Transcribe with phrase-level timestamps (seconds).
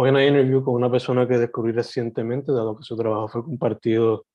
[0.00, 3.42] Hoy en la interview con una persona que descubrí recientemente, dado que su trabajo fue
[3.42, 4.26] compartido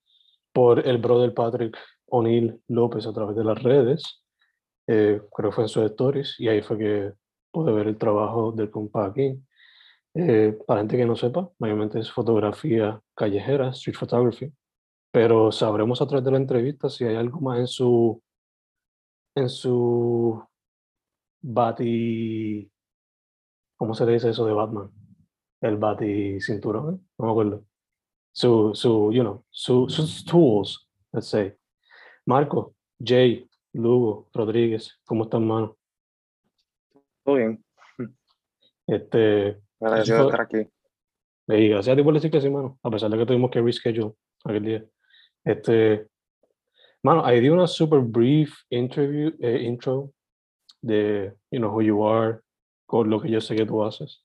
[0.52, 4.26] por el brother Patrick O'Neill López a través de las redes.
[4.88, 7.14] Eh, creo que fue en sus stories, y ahí fue que
[7.50, 9.42] pude ver el trabajo del compa aquí.
[10.16, 14.52] Eh, para gente que no sepa, mayormente es fotografía callejera, street photography,
[15.14, 18.22] pero sabremos a través de la entrevista si hay algo más en su
[19.34, 20.44] en su
[21.42, 22.70] bati
[23.78, 25.03] ¿cómo se le dice eso de Batman?
[25.64, 27.00] El bati cinturón, ¿eh?
[27.18, 27.66] no me acuerdo.
[28.34, 31.54] Su, su, you know, su, sus tools, let's say.
[32.26, 35.78] Marco, Jay, Lugo, Rodríguez, ¿cómo están, mano?
[37.24, 37.64] Todo bien.
[38.86, 40.70] Este, Agradecido de estar aquí.
[41.48, 43.62] y gracias a ti por decir que sí, mano, a pesar de que tuvimos que
[43.62, 44.12] reschedule
[44.44, 44.86] aquel día.
[45.46, 46.10] Este,
[47.04, 50.12] mano, I di una super brief interview, eh, intro
[50.82, 52.42] de, you know, who you are,
[52.86, 54.23] con lo que yo sé que tú haces.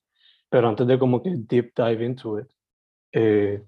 [0.51, 2.49] Pero antes de como que deep dive into it,
[3.13, 3.63] eh,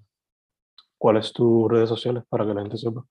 [0.97, 3.05] ¿cuáles tus redes sociales para que la gente sepa?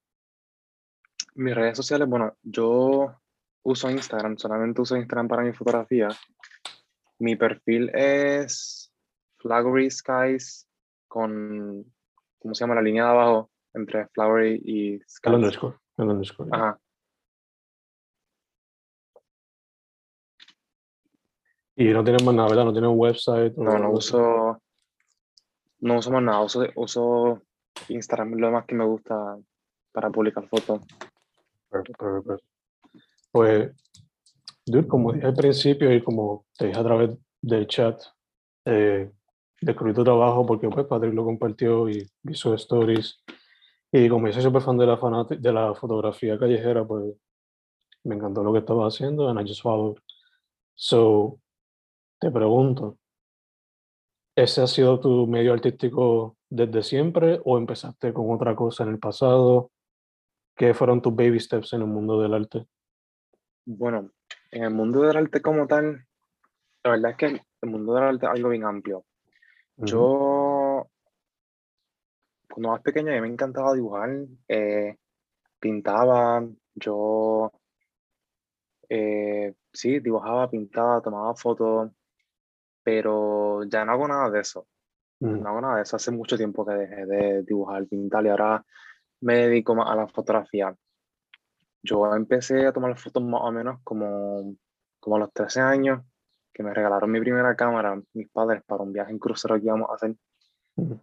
[1.35, 3.15] Mis redes sociales, bueno, yo
[3.63, 6.09] uso Instagram, solamente uso Instagram para mi fotografía.
[7.19, 8.93] Mi perfil es
[9.39, 10.67] Flowery Skies
[11.07, 11.85] con,
[12.39, 12.75] ¿cómo se llama?
[12.75, 15.35] La línea de abajo entre Flowery y El Skies.
[15.35, 15.77] underscore.
[15.97, 16.51] El underscore.
[16.53, 16.81] Ajá.
[21.81, 22.65] Y no tienen más nada, ¿verdad?
[22.67, 23.57] No tienen website.
[23.57, 24.61] No, no uso,
[25.79, 27.41] no uso más nada, uso, uso
[27.89, 29.39] Instagram, lo más que me gusta
[29.91, 30.83] para publicar fotos.
[31.71, 32.45] Perfecto, perfecto.
[33.33, 33.73] Pues,
[34.67, 37.99] dude, como dije al principio y como te dije a través del chat,
[38.67, 39.11] eh,
[39.63, 43.25] descubrí tu trabajo porque pues Patrick lo compartió y vi sus stories.
[43.91, 44.99] Y como yo soy súper fan de la,
[45.31, 47.15] de la fotografía callejera, pues
[48.05, 49.97] me encantó lo que estaba haciendo and I just followed.
[50.75, 51.41] So,
[52.21, 52.99] te pregunto,
[54.37, 58.99] ¿ese ha sido tu medio artístico desde siempre o empezaste con otra cosa en el
[58.99, 59.71] pasado?
[60.55, 62.67] ¿Qué fueron tus baby steps en el mundo del arte?
[63.65, 64.11] Bueno,
[64.51, 66.07] en el mundo del arte como tal,
[66.85, 67.27] la verdad es que
[67.63, 69.05] el mundo del arte es algo bien amplio.
[69.77, 69.87] Ujú.
[69.87, 70.91] Yo,
[72.51, 74.11] cuando más pequeño, a mí me encantaba dibujar,
[74.49, 74.97] eh,
[75.59, 77.51] pintaba, yo,
[78.91, 81.93] eh, sí, dibujaba, pintaba, tomaba fotos,
[82.83, 84.67] pero ya no hago nada de eso.
[85.21, 85.97] No hago nada de eso.
[85.97, 88.65] Hace mucho tiempo que dejé de dibujar, pintar y ahora
[89.21, 90.75] me dedico más a la fotografía.
[91.83, 94.55] Yo empecé a tomar fotos más o menos como,
[94.99, 96.03] como a los 13 años,
[96.53, 99.91] que me regalaron mi primera cámara, mis padres, para un viaje en crucero que íbamos
[99.91, 100.17] a hacer.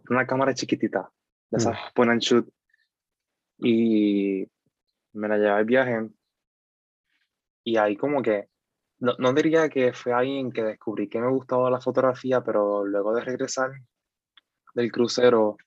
[0.09, 1.09] Una cámara chiquitita,
[1.51, 1.93] de esas Mm.
[1.93, 2.49] point and shoot.
[3.59, 4.47] Y
[5.13, 6.09] me la llevé al viaje.
[7.63, 8.49] Y ahí como que,
[8.99, 12.85] no, no diría que fue ahí en que descubrí que me gustaba la fotografía, pero
[12.85, 13.71] luego de regresar
[14.73, 15.57] del crucero,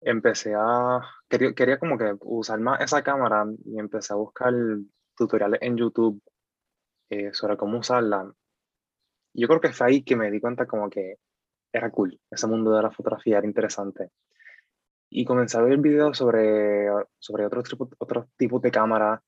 [0.00, 4.54] empecé a, quería, quería como que usar más esa cámara y empecé a buscar
[5.16, 6.22] tutoriales en YouTube
[7.10, 8.30] eh, sobre cómo usarla.
[9.34, 11.16] Yo creo que fue ahí que me di cuenta como que
[11.72, 14.10] era cool, ese mundo de la fotografía era interesante.
[15.10, 16.88] Y comencé a ver videos sobre,
[17.18, 19.22] sobre otros otros tipos de cámara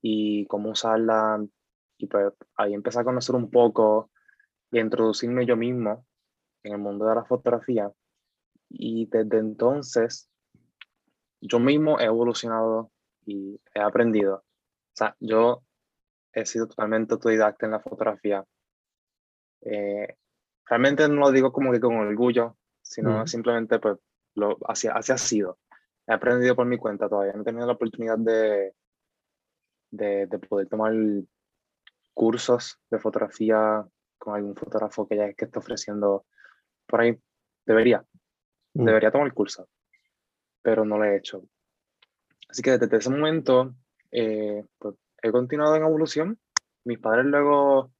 [0.00, 1.44] y cómo usarla.
[1.98, 4.10] Y pues ahí empecé a conocer un poco
[4.70, 6.06] y a introducirme yo mismo
[6.62, 7.90] en el mundo de la fotografía.
[8.70, 10.30] Y desde entonces
[11.40, 12.90] yo mismo he evolucionado
[13.24, 14.36] y he aprendido.
[14.36, 15.62] O sea, yo
[16.32, 18.44] he sido totalmente autodidacta en la fotografía.
[19.62, 20.16] Eh,
[20.66, 23.98] realmente no lo digo como que con orgullo, sino simplemente pues
[24.34, 25.58] lo, así, así ha sido.
[26.06, 28.74] He aprendido por mi cuenta todavía, no he tenido la oportunidad de,
[29.90, 30.92] de, de poder tomar
[32.18, 33.86] cursos de fotografía
[34.18, 36.26] con algún fotógrafo que ya que esté ofreciendo
[36.84, 37.16] por ahí.
[37.64, 38.04] Debería,
[38.74, 38.84] mm.
[38.84, 39.68] debería tomar el curso,
[40.60, 41.44] pero no lo he hecho.
[42.48, 43.72] Así que desde ese momento
[44.10, 46.40] eh, pues, he continuado en evolución.
[46.84, 47.92] Mis padres luego,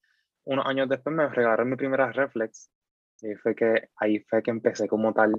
[0.47, 2.73] unos años después, me regalaron mi primera reflex.
[3.21, 5.33] Y fue que ahí fue que empecé como tal,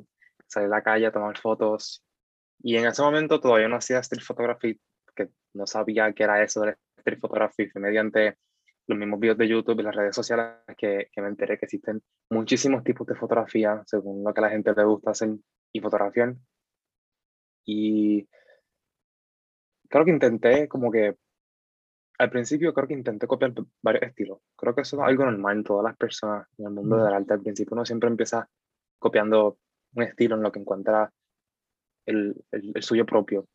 [0.47, 2.01] salir a la calle a tomar fotos.
[2.59, 4.79] Y en ese momento todavía no hacía street photography,
[5.13, 7.67] que no sabía qué era eso de street photography.
[7.67, 8.37] Fue mediante
[8.89, 12.01] los mismos videos de YouTube y las redes sociales que, que, me enteré que existen
[12.31, 15.29] muchísimos tipos de fotografía según lo que a la gente le gusta hacer
[15.71, 16.35] y fotografiar.
[17.65, 18.27] Y
[19.87, 21.15] creo que intenté como que
[22.17, 24.39] al principio creo que intenté copiar varios estilos.
[24.55, 27.33] Creo que eso es algo normal en todas las personas en el mundo del arte.
[27.33, 28.49] Al principio uno siempre empieza
[28.97, 29.59] copiando
[29.93, 31.11] un estilo en lo que encuentra
[32.05, 33.47] el, el, suyo propio.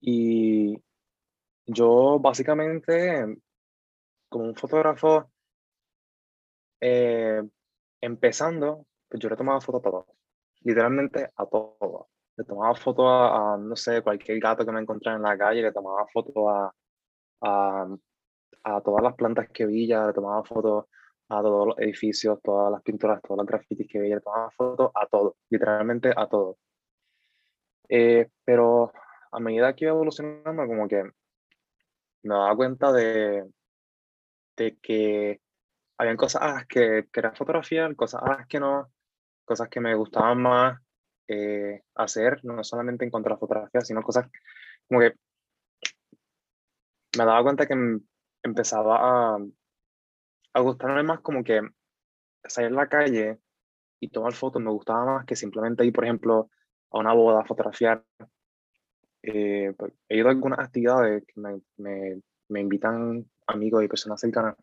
[0.00, 0.76] Y
[1.66, 3.36] yo básicamente,
[4.28, 5.30] como un fotógrafo,
[6.80, 7.42] eh,
[8.00, 10.06] empezando, pues yo le tomaba fotos a todo,
[10.60, 12.08] literalmente a todo.
[12.36, 15.72] Le tomaba fotos a, no sé, cualquier gato que me encontrara en la calle, le
[15.72, 16.72] tomaba fotos a,
[17.42, 17.88] a,
[18.62, 20.86] a todas las plantas que veía, le tomaba fotos
[21.30, 24.92] a todos los edificios, todas las pinturas, todas las grafitis que veía, le tomaba fotos
[24.94, 26.58] a todo, literalmente a todo.
[27.88, 28.92] Eh, pero
[29.32, 31.02] a medida que iba evolucionando, como que
[32.22, 33.48] me daba cuenta de,
[34.58, 35.40] de que
[35.96, 38.92] habían cosas que quería fotografiar, cosas que no,
[39.44, 40.80] cosas que me gustaban más
[41.28, 44.30] eh, hacer, no solamente en cuanto a la fotografía, sino cosas
[44.86, 45.14] como que
[47.16, 47.74] me daba cuenta que
[48.42, 49.38] empezaba a,
[50.54, 51.60] a gustarme más como que
[52.44, 53.38] salir a la calle
[54.00, 56.50] y tomar fotos me gustaba más que simplemente ir, por ejemplo,
[56.90, 58.04] a una boda a fotografiar.
[59.22, 64.20] Eh, pues, he ido a algunas actividades que me, me, me, invitan amigos y personas
[64.20, 64.56] cercanas.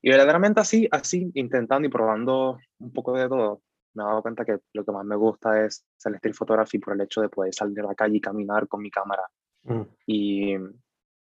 [0.00, 3.62] Y verdaderamente así, así, intentando y probando un poco de todo,
[3.94, 6.94] me he dado cuenta que lo que más me gusta es el street photography por
[6.94, 9.22] el hecho de poder salir a la calle y caminar con mi cámara.
[9.64, 9.82] Mm.
[10.06, 10.56] Y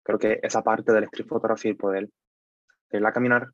[0.03, 2.09] creo que esa parte del street photography y poder
[2.91, 3.49] ir a caminar,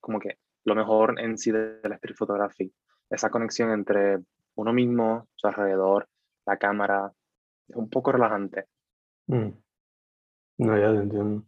[0.00, 2.72] como que lo mejor en sí del street photography,
[3.10, 4.20] esa conexión entre
[4.56, 6.08] uno mismo, su alrededor,
[6.46, 7.12] la cámara,
[7.68, 8.66] es un poco relajante.
[9.26, 9.48] Mm.
[10.58, 11.44] No, ya te entiendo.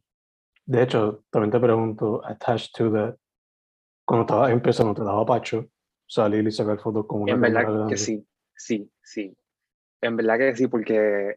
[0.65, 3.17] De hecho, también te pregunto, attached to that,
[4.05, 5.69] cuando estabas empezando, ¿te daba pacho
[6.07, 9.37] salir y sacar fotos como una En verdad que sí, sí, sí.
[10.01, 11.37] En verdad que sí, porque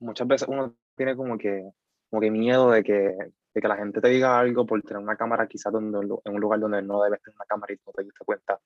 [0.00, 1.70] muchas veces uno tiene como que,
[2.10, 5.16] como que miedo de que, de que la gente te diga algo por tener una
[5.16, 8.04] cámara quizás donde, en un lugar donde no debes tener una cámara y no te
[8.04, 8.60] diste cuenta.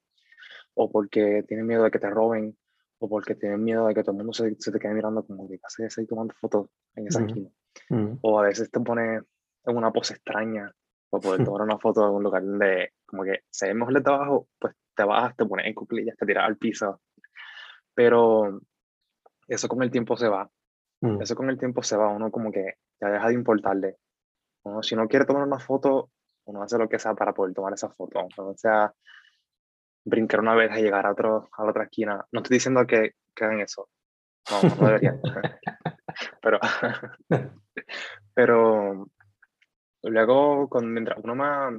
[0.75, 2.57] O porque tienes miedo de que te roben,
[2.99, 5.49] o porque tienes miedo de que todo el mundo se, se te quede mirando como
[5.49, 7.51] que casi ahí tomando fotos en esa esquina.
[8.23, 10.73] O a veces te pone en una pose extraña
[11.11, 14.13] para poder tomar una foto en un lugar donde como que se ve mejor de
[14.13, 17.01] abajo, pues te bajas, te pones en cuclillas, te tiras al piso.
[17.95, 18.61] Pero
[19.47, 20.51] eso con el tiempo se va.
[21.01, 21.23] Mm.
[21.23, 22.09] Eso con el tiempo se va.
[22.09, 23.97] Uno como que ya deja de importarle.
[24.65, 26.11] Uno, si no quiere tomar una foto,
[26.47, 28.27] uno hace lo que sea para poder tomar esa foto.
[28.37, 28.93] O sea,
[30.05, 32.27] brincar una vez a llegar a, otro, a la otra esquina.
[32.33, 33.89] No estoy diciendo que, que hagan eso.
[34.51, 35.21] No, no deberían.
[36.43, 36.59] pero,
[38.39, 39.11] pero
[40.05, 41.75] luego, con, mientras uno más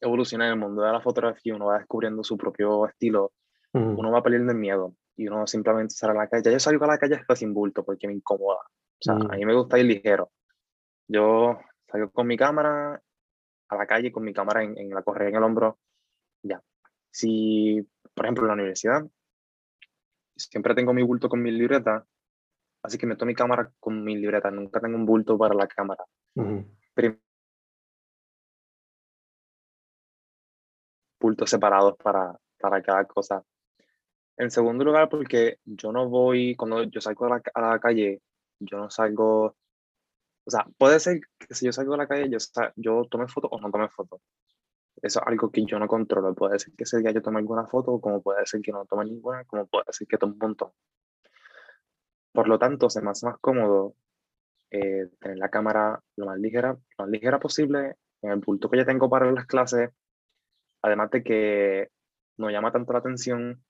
[0.00, 3.34] evoluciona en el mundo de la fotografía, uno va descubriendo su propio estilo,
[3.74, 6.50] uno va perdiendo el miedo y uno simplemente sale a la calle.
[6.50, 8.60] Yo salgo a la calle hasta sin bulto porque me incomoda.
[8.60, 10.30] O sea, a mí me gusta ir ligero.
[11.06, 11.60] Yo
[11.92, 12.98] salgo con mi cámara
[13.68, 15.78] a la calle, con mi cámara en, en la correa en el hombro,
[16.42, 16.62] ya.
[17.10, 19.06] Si, por ejemplo, en la universidad,
[20.36, 22.06] siempre tengo mi bulto con mi libreta,
[22.82, 26.04] así que meto mi cámara con mi libreta, nunca tengo un bulto para la cámara.
[31.20, 33.42] Bultos separados para, para cada cosa.
[34.36, 38.22] En segundo lugar, porque yo no voy, cuando yo salgo a la, a la calle,
[38.58, 39.56] yo no salgo,
[40.44, 42.38] o sea, puede ser que si yo salgo a la calle, yo,
[42.76, 44.20] yo tome foto o no tome foto.
[45.02, 46.34] Eso es algo que yo no controlo.
[46.34, 49.04] Puede ser que ese día yo tome alguna foto, como puede ser que no tome
[49.04, 50.70] ninguna, como puede ser que tome un montón.
[52.32, 53.94] Por lo tanto, se me hace más cómodo
[54.70, 58.78] eh, tener la cámara lo más ligera, lo más ligera posible, en el punto que
[58.78, 59.90] ya tengo para las clases,
[60.82, 61.88] además de que
[62.38, 63.62] no llama tanto la atención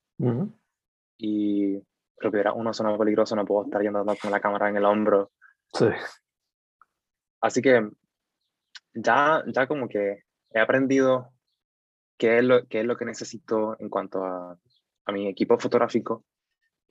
[1.16, 1.82] y
[2.16, 4.84] pero que era una zona peligrosa, no puedo estar yendo con la cámara en el
[4.84, 5.32] hombro.
[5.72, 5.86] Sí.
[7.40, 7.88] Así que
[8.92, 11.32] ya, ya como que he aprendido
[12.18, 14.58] qué es lo, qué es lo que necesito en cuanto a,
[15.06, 16.24] a mi equipo fotográfico,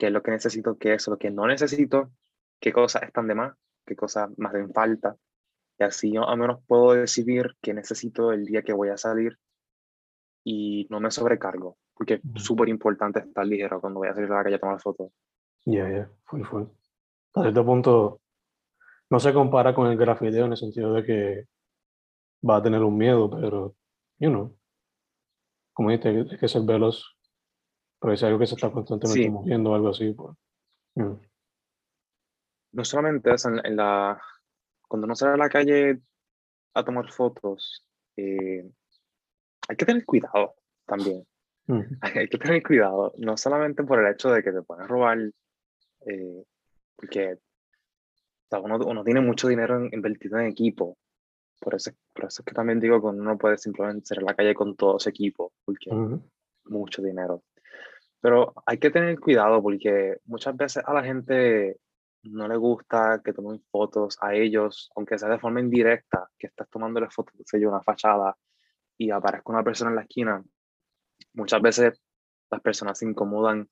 [0.00, 2.10] qué es lo que necesito, qué es lo que no necesito,
[2.58, 3.54] qué cosas están de más,
[3.84, 5.14] qué cosas más hacen falta.
[5.78, 9.38] Y así yo al menos puedo decidir qué necesito el día que voy a salir
[10.42, 14.36] y no me sobrecargo, porque es súper importante estar ligero cuando voy a salir a
[14.36, 15.12] la calle a tomar fotos.
[15.66, 16.66] Ya, ya, fue, fue.
[17.34, 18.20] A cierto punto,
[19.10, 21.44] no se compara con el grafiteo en el sentido de que
[22.48, 23.76] va a tener un miedo, pero,
[24.18, 24.56] you know,
[25.74, 27.04] como dijiste, hay que ser veloz.
[28.00, 29.30] Pero es algo que se está constantemente Sí.
[29.30, 30.36] moviendo o algo así, pues.
[30.94, 31.20] know.
[32.72, 34.20] No solamente eso, en, en la,
[34.88, 36.00] cuando uno sale a la calle
[36.74, 37.84] a tomar fotos,
[38.16, 38.70] eh,
[39.68, 40.54] hay que tener cuidado
[40.86, 41.26] también.
[41.66, 41.84] Ujú.
[42.00, 45.18] hay que tener cuidado, no solamente por el hecho de que te pueden robar,
[46.06, 46.44] eh,
[46.96, 47.38] porque o
[48.50, 50.96] sea, uno, uno tiene mucho dinero en- invertido en equipo.
[51.60, 54.30] Por eso, por eso es que también digo que uno no puede simplemente salir a
[54.30, 55.90] la calle con todo ese equipo, porque
[56.64, 57.42] mucho dinero.
[58.20, 61.78] Pero hay que tener cuidado porque muchas veces a la gente
[62.22, 66.68] no le gusta que tomen fotos a ellos, aunque sea de forma indirecta, que estás
[66.68, 68.36] tomándole fotos de una fachada
[68.98, 70.44] y aparezca una persona en la esquina.
[71.32, 72.02] Muchas veces
[72.50, 73.68] las personas se incomodan,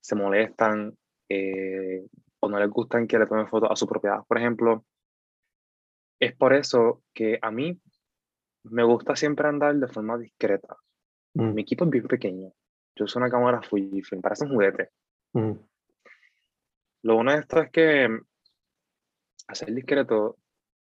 [0.00, 0.96] se molestan
[1.28, 2.06] eh,
[2.40, 4.84] o no les gustan que le tomen fotos a su propiedad, por ejemplo.
[6.18, 7.80] Es por eso que a mí
[8.64, 10.76] me gusta siempre andar de forma discreta.
[11.34, 12.52] Mm, Mi equipo es bien pequeño.
[12.96, 14.90] Yo uso una cámara Fujifilm, parece un juguete.
[15.32, 15.52] mm,
[17.02, 18.20] Lo bueno de esto es que mm,
[19.48, 20.36] hacer discreto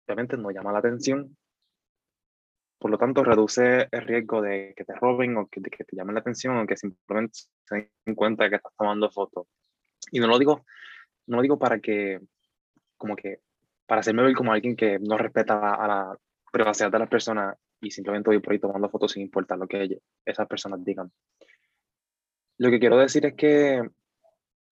[0.06, 1.36] obviamente no llama la atención.
[2.78, 5.96] Por lo tanto, reduce el riesgo de que te roben o que, de que te
[5.96, 9.46] llamen la atención o que simplemente se den cuenta de que estás tomando fotos.
[10.12, 10.64] Y no lo digo,
[11.26, 12.20] no lo digo para que,
[12.96, 13.40] como que,
[13.86, 16.18] para hacerme ver como alguien que no respeta a la
[16.52, 20.00] privacidad de las personas y simplemente voy por ahí tomando fotos sin importar lo que
[20.24, 21.10] esas personas digan.
[22.58, 23.92] Lo que quiero decir es que en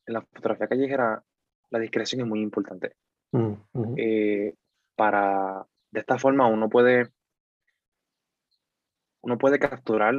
[0.06, 1.22] la fotografía callejera
[1.70, 2.96] la discreción es muy importante.
[3.32, 3.94] mm, ujú.
[3.96, 4.54] Eh,
[4.96, 7.10] para, de esta forma uno puede,
[9.22, 10.14] uno puede capturar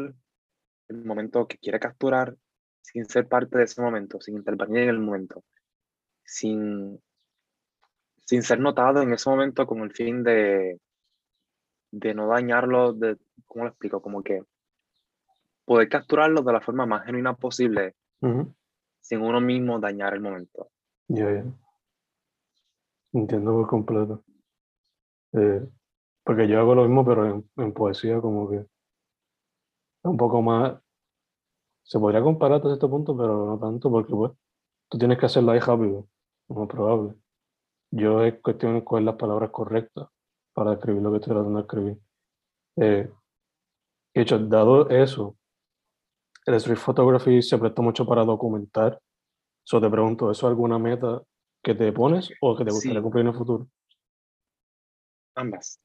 [0.88, 2.36] el momento que quiere capturar
[2.81, 5.43] sin ser parte de ese momento, sin intervenir en el momento,
[6.24, 7.01] sin,
[8.25, 10.79] sin ser notado en ese momento con el fin de,
[11.91, 14.01] de no dañarlo, de, ¿cómo lo explico?
[14.01, 14.43] Como que
[15.65, 17.95] poder capturarlo de la forma más genuina posible
[19.01, 20.69] sin uno mismo dañar el momento.
[21.07, 21.43] Ya, ya.
[23.13, 24.24] Entiendo por completo.
[25.34, 25.67] Eh,
[26.24, 28.67] porque yo hago lo mismo, pero en, en poesía como que es
[30.03, 30.79] un poco más...
[31.84, 34.31] Se podría comparar hasta cierto punto, pero no tanto, porque pues
[34.89, 36.07] tú tienes que hacerlo ahí rápido,
[36.50, 37.13] lo más probable.
[37.91, 40.07] Yo es cuestión de escoger las palabras correctas
[40.53, 42.00] para escribir lo que estoy tratando de escribir.
[42.77, 43.12] Eh,
[44.15, 45.38] de hecho, dado eso,
[46.45, 48.99] el street photography se presta mucho para documentar.
[49.63, 51.23] So te pregunto, ¿eso es alguna meta
[51.63, 53.03] que te pones o que te gustaría Sí.
[53.03, 53.67] cumplir en el futuro?
[55.35, 55.79] Ambas.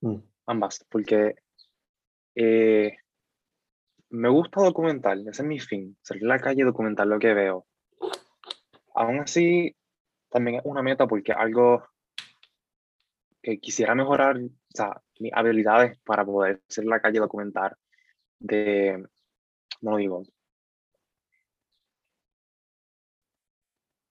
[0.00, 1.36] Mm, ambas, porque
[2.34, 2.96] eh,
[4.10, 7.32] me gusta documentar, ese es mi fin, salir a la calle y documentar lo que
[7.32, 7.66] veo.
[8.94, 9.74] Aún así,
[10.28, 11.86] también es una meta porque algo
[13.40, 17.76] que quisiera mejorar, o sea, mis habilidades para poder salir a la calle y documentar
[18.38, 19.06] de,
[19.82, 20.22] no lo digo,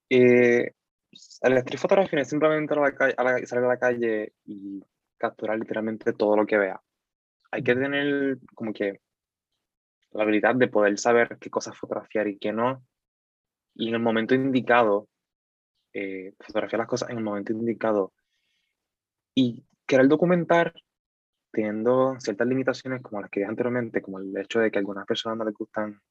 [0.09, 0.71] eh,
[1.41, 4.33] el street photography no es simplemente a la calle- a la- salir a la calle
[4.45, 4.83] y
[5.17, 6.81] capturar literalmente todo lo que vea.
[7.51, 9.01] Hay que tener como que
[10.13, 12.83] la habilidad de poder saber qué cosas fotografiar y qué no.
[13.75, 15.09] Y en el momento indicado,
[15.93, 18.13] eh, fotografiar las cosas en el momento indicado.
[19.35, 20.73] Y querer documentar
[21.51, 25.05] teniendo ciertas limitaciones como las que dije anteriormente, como el hecho de que a algunas
[25.05, 26.01] personas no les gustan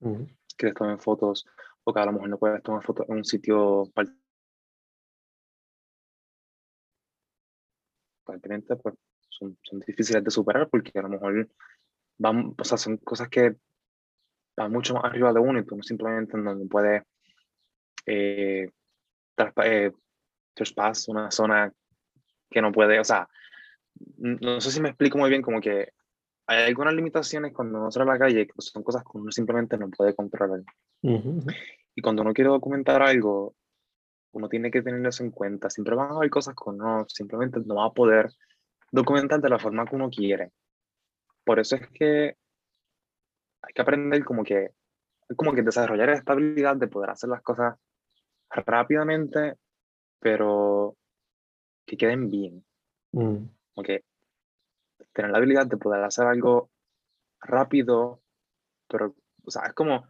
[0.00, 1.46] ujú, que les tomen fotos
[1.84, 4.06] o que a lo mejor no puedes tomar fotos en un sitio par-
[8.24, 8.94] aparentemente pues
[9.28, 11.48] son, son difíciles de superar porque a lo mejor
[12.18, 13.56] van, o sea, son cosas que
[14.56, 17.02] van mucho más arriba de uno y tú no simplemente no, puedes
[18.06, 18.70] eh,
[19.36, 19.92] traspa- eh,
[21.08, 21.72] una zona
[22.50, 23.28] que no puede, o sea,
[24.18, 25.92] no sé si me explico muy bien, como que
[26.46, 29.76] hay algunas limitaciones cuando uno sale a la calle que son cosas que uno simplemente
[29.76, 30.60] no puede controlar.
[31.02, 31.50] ujú, ujú.
[31.94, 33.54] Y cuando uno quiere documentar algo,
[34.32, 35.70] uno tiene que tenerlo eso en cuenta.
[35.70, 38.30] Siempre van a haber cosas que uno simplemente no va a poder
[38.90, 40.52] documentar de la forma que uno quiere.
[41.44, 42.36] Por eso es que
[43.62, 44.70] hay que aprender como que,
[45.36, 47.76] como que desarrollar esta habilidad de poder hacer las cosas
[48.50, 49.56] rápidamente,
[50.18, 50.96] pero
[51.86, 52.64] que queden bien.
[53.12, 54.04] Mm, Porque
[55.12, 56.70] tener la habilidad de poder hacer algo
[57.40, 58.22] rápido,
[58.88, 59.14] pero,
[59.44, 60.06] o sea, es como,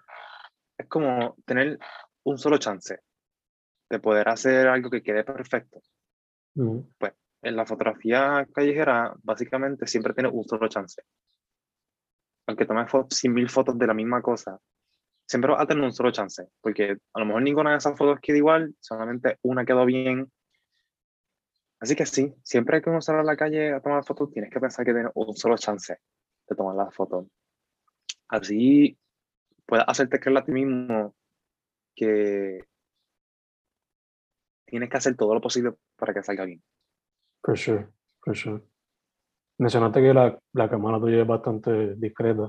[0.78, 1.78] es como tener
[2.24, 3.00] un solo chance
[3.90, 5.80] de poder hacer algo que quede perfecto.
[6.54, 6.80] mm,
[7.42, 11.02] En la fotografía callejera, básicamente siempre tienes un solo chance.
[12.46, 14.58] Aunque tomes fo- 100.000 fotos de la misma cosa,
[15.26, 18.20] siempre vas a tener un solo chance, porque a lo mejor ninguna de esas fotos
[18.20, 20.30] queda igual, solamente una quedó bien.
[21.82, 24.60] Así que sí, siempre que uno sale a la calle a tomar fotos, tienes que
[24.60, 25.98] pensar que tienes un solo chance
[26.48, 27.26] de tomar la foto.
[28.28, 28.96] Así
[29.66, 31.12] puedes hacerte creer a ti mismo
[31.96, 32.64] que
[34.64, 36.62] tienes que hacer todo lo posible para que salga bien.
[37.42, 37.88] for sure,
[38.20, 38.62] for sure.
[39.58, 42.48] Mencionaste que la, la cámara tuya es bastante discreta,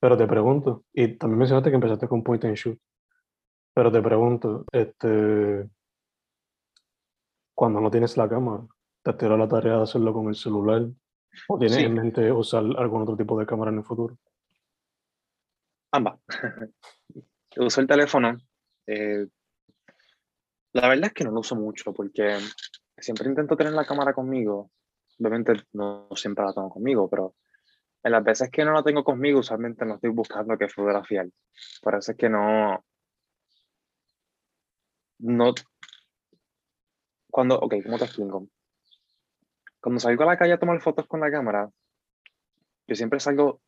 [0.00, 2.78] pero te pregunto, y también mencionaste que empezaste con point and shoot,
[3.74, 5.68] pero te pregunto, este,
[7.56, 8.62] cuando no tienes la cámara,
[9.02, 10.82] ¿te tira la tarea de hacerlo con el celular?
[11.48, 11.84] ¿O tienes Sí.
[11.84, 14.16] en mente usar algún otro tipo de cámara en el futuro?
[15.92, 16.20] Ambas.
[17.56, 18.36] Uso el teléfono.
[18.86, 19.26] eh,
[20.74, 22.36] la verdad es que no lo uso mucho porque
[22.98, 24.70] siempre intento tener la cámara conmigo.
[25.18, 27.34] Obviamente no siempre la tengo conmigo, pero
[28.02, 31.28] en las veces que no la tengo conmigo, usualmente no estoy buscando qué fotografiar.
[31.80, 32.84] Por eso es que no.
[35.18, 35.54] No.
[37.36, 37.58] Cuando.
[37.60, 38.48] Ok, ¿cómo te explico?
[39.78, 41.70] Cuando salgo a la calle a tomar fotos con la cámara,
[42.86, 43.60] yo siempre salgo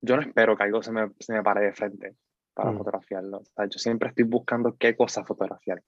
[0.00, 2.16] yo no espero que algo se me, se me pare de frente
[2.54, 2.78] para Mm.
[2.78, 3.38] fotografiarlo.
[3.38, 5.80] O sea, yo siempre estoy buscando qué cosa fotografiar.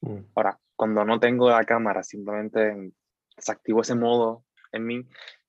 [0.00, 2.92] Mm, Ahora, cuando no tengo la cámara, simplemente
[3.36, 5.06] desactivo ese modo en mí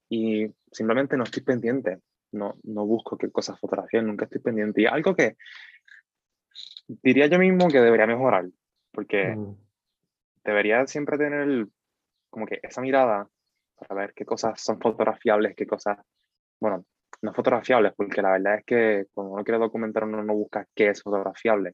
[0.10, 2.02] y simplemente no estoy pendiente.
[2.34, 4.82] No, no busco qué cosas fotografiar, nunca estoy pendiente.
[4.82, 5.38] Y algo que
[7.04, 8.48] diría yo mismo que debería mejorar,
[8.92, 9.65] porque mm,
[10.46, 11.68] debería siempre tener
[12.30, 13.28] como que esa mirada
[13.76, 15.98] para ver qué cosas son fotografiables, qué cosas,
[16.60, 16.86] bueno,
[17.22, 20.90] no fotografiables, porque la verdad es que cuando uno quiere documentar uno no busca qué
[20.90, 21.74] es fotografiable.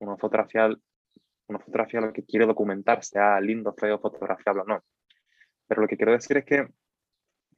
[0.00, 4.84] Uno fotografia, uno fotografia lo que quiere documentar, sea lindo, feo, fotografiable o no.
[5.66, 6.68] Pero lo que quiero decir es que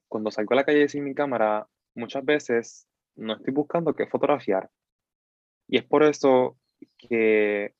[0.08, 4.68] cuando salgo a la calle sin mi cámara, muchas veces no estoy buscando qué fotografiar.
[5.68, 6.58] Y es por eso
[6.98, 7.74] que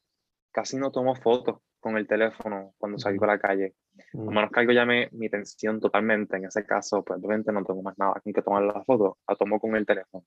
[0.53, 3.75] casi no tomo fotos con el teléfono cuando salgo a la calle.
[4.15, 7.65] A mm, menos que algo llame mi atención totalmente, en ese caso, pues obviamente no
[7.65, 10.25] tengo más nada con que tomar la foto, la tomo con el teléfono.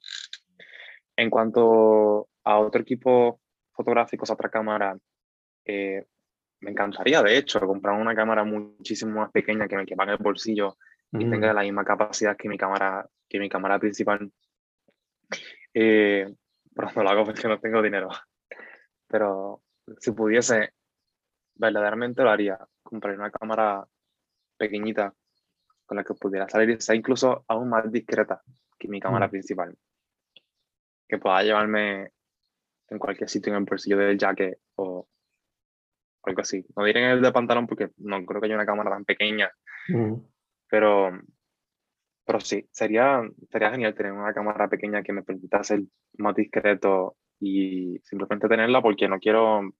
[1.16, 3.40] En cuanto a otro equipo
[3.72, 4.98] fotográfico, otra cámara,
[5.66, 6.06] eh,
[6.62, 10.18] me encantaría, de hecho, comprar una cámara muchísimo más pequeña que me quepa en el
[10.18, 10.78] bolsillo
[11.12, 14.32] y tenga la misma capacidad que mi cámara, que mi cámara principal.
[15.74, 16.28] Eh,
[16.76, 18.10] pero no lo hago porque no tengo dinero.
[19.08, 19.62] Pero
[20.00, 20.74] si pudiese,
[21.64, 22.60] verdaderamente lo haría.
[22.84, 23.86] Compraría una cámara
[24.58, 25.14] pequeñita
[25.86, 28.42] con la que pudiera salir y sea incluso aún más discreta
[28.78, 29.32] que mi cámara Mm.
[29.32, 29.78] principal.
[31.08, 32.12] Que pueda llevarme
[32.90, 35.08] en cualquier sitio en el bolsillo del jacket o
[36.24, 36.66] algo así.
[36.76, 39.52] No diré en el de pantalón porque no creo que haya una cámara tan pequeña,
[39.90, 40.14] mm.
[40.70, 41.12] pero,
[42.26, 45.82] pero sí, sería, sería genial tener una cámara pequeña que me permita ser
[46.18, 49.74] más discreto y simplemente tenerla porque no quiero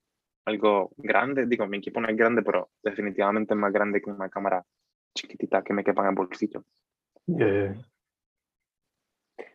[0.46, 1.46] algo grande.
[1.46, 4.64] Digo, mi equipo no es grande, pero definitivamente es más grande que una cámara
[5.16, 6.64] chiquitita que me quepa en el bolsillo.
[7.26, 7.76] Yeah.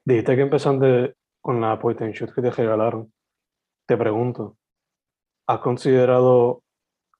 [0.05, 3.13] Dijiste que empezaste con la point and shoot que te regalaron.
[3.87, 4.57] Te pregunto,
[5.47, 6.63] ¿has considerado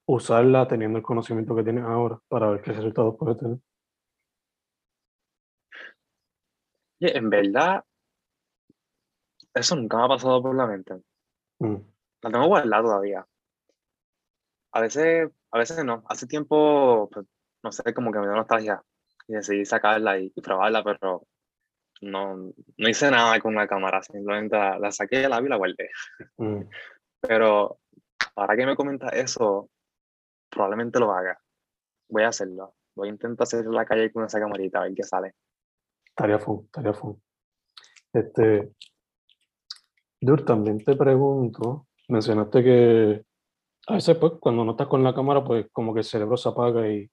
[0.07, 3.59] usarla teniendo el conocimiento que tienes ahora para ver qué resultados puedes tener?
[7.01, 7.83] En verdad,
[9.53, 10.95] eso nunca me ha pasado por la mente.
[11.59, 11.75] Mm,
[12.21, 13.25] La tengo guardada todavía.
[14.71, 16.03] A veces, a veces no.
[16.07, 17.25] Hace tiempo, pues,
[17.63, 18.81] no sé, como que me dio nostalgia
[19.27, 21.25] y decidí sacarla y, y probarla, pero
[22.01, 22.35] no,
[22.77, 24.01] no hice nada con la cámara.
[24.03, 25.89] Simplemente la, la saqué, la vi y la guardé.
[26.37, 26.61] mm,
[27.21, 27.79] Pero
[28.35, 29.69] ahora que me comentas eso,
[30.49, 31.39] probablemente lo haga.
[32.09, 32.75] Voy a hacerlo.
[32.95, 35.33] Voy a intentar hacer la calle con esa camarita, a ver qué sale.
[36.05, 37.15] Estaría full, estaría full.
[38.11, 38.71] Este,
[40.21, 43.25] Dur, también te pregunto, mencionaste que
[43.89, 46.47] a veces pues cuando no estás con la cámara pues como que el cerebro se
[46.47, 47.09] apaga y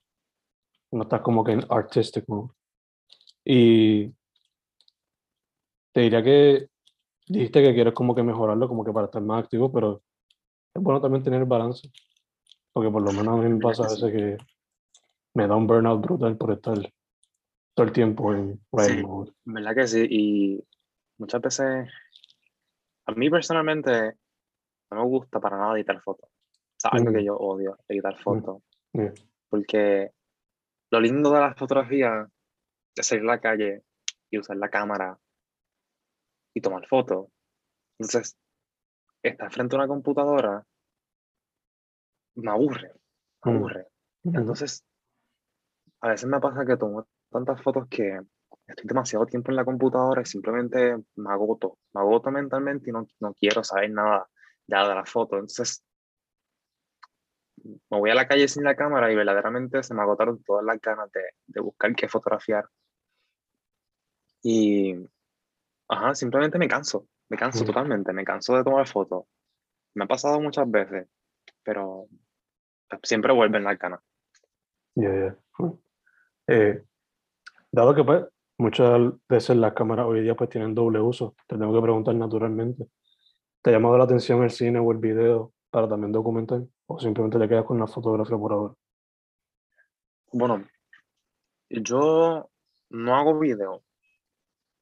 [0.93, 2.53] no estás como que en artistic mode.
[3.43, 4.13] Y
[5.93, 6.69] te diría que
[7.29, 10.03] dijiste que quieres como que mejorarlo como que para estar más activo, pero
[10.75, 11.91] es bueno también tener balance.
[12.75, 14.37] Porque por lo menos a mí me ¿Verdad pasa a veces que
[15.33, 16.77] me da un burnout brutal por estar
[17.75, 19.03] todo el tiempo en writing Sí.
[19.03, 19.33] mode.
[19.47, 20.07] ¿Verdad que sí?
[20.11, 20.65] Y
[21.17, 21.89] muchas veces,
[23.07, 24.13] a mí personalmente,
[24.91, 26.29] no me gusta para nada editar fotos.
[26.77, 27.25] Sea, algo que Mm.
[27.25, 28.63] yo odio, editar fotos.
[28.93, 29.13] Yeah.
[29.49, 30.11] Porque
[30.91, 32.29] lo lindo de la fotografía
[32.95, 33.83] es salir a la calle
[34.31, 35.19] y usar la cámara
[36.55, 37.29] y tomar fotos.
[37.99, 38.37] Entonces,
[39.23, 40.65] estar frente a una computadora
[42.37, 42.93] me aburre,
[43.45, 43.57] me Mm.
[43.57, 43.87] aburre.
[44.25, 44.85] Entonces,
[46.01, 48.21] a veces me pasa que tomo tantas fotos que
[48.67, 53.07] estoy demasiado tiempo en la computadora y simplemente me agoto, me agoto mentalmente y no,
[53.21, 54.29] no quiero saber nada
[54.67, 55.37] ya de la foto.
[55.37, 55.83] Entonces,
[57.65, 60.81] me voy a la calle sin la cámara y verdaderamente se me agotaron todas las
[60.81, 62.67] ganas de, de buscar qué fotografiar.
[64.43, 64.95] Y,
[65.89, 67.67] ajá, simplemente me canso, me canso Mm.
[67.67, 69.25] totalmente, me canso de tomar fotos.
[69.95, 71.09] Me ha pasado muchas veces,
[71.65, 72.07] pero
[73.03, 74.01] siempre vuelven las ganas.
[74.95, 75.37] Ya, ya.
[76.49, 76.85] Eh,
[77.73, 78.25] dado que pues,
[78.59, 82.87] muchas veces las cámaras hoy día pues tienen doble uso, te tengo que preguntar naturalmente.
[83.63, 86.63] ¿Te ha llamado la atención el cine o el video para también documentar?
[86.87, 88.75] ¿O simplemente te quedas con la fotografía por ahora?
[90.33, 90.65] Bueno,
[91.71, 92.51] yo
[92.91, 93.83] no hago video.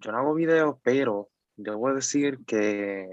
[0.01, 3.09] Yo no hago video, pero debo decir que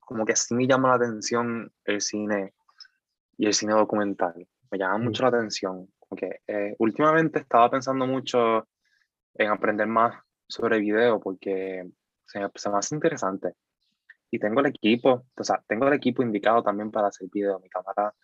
[0.00, 2.54] como que sí me llama la atención el cine
[3.38, 4.46] y el cine documental.
[4.70, 5.04] Me llama Mm.
[5.04, 5.88] mucho la atención.
[5.98, 8.68] Como que, eh, últimamente estaba pensando mucho
[9.34, 10.14] en aprender más
[10.48, 11.90] sobre video porque
[12.26, 13.54] se me, se me hace interesante.
[14.30, 17.60] Y tengo el equipo, o sea, tengo el equipo indicado también para hacer video.
[17.60, 18.14] Mi cámara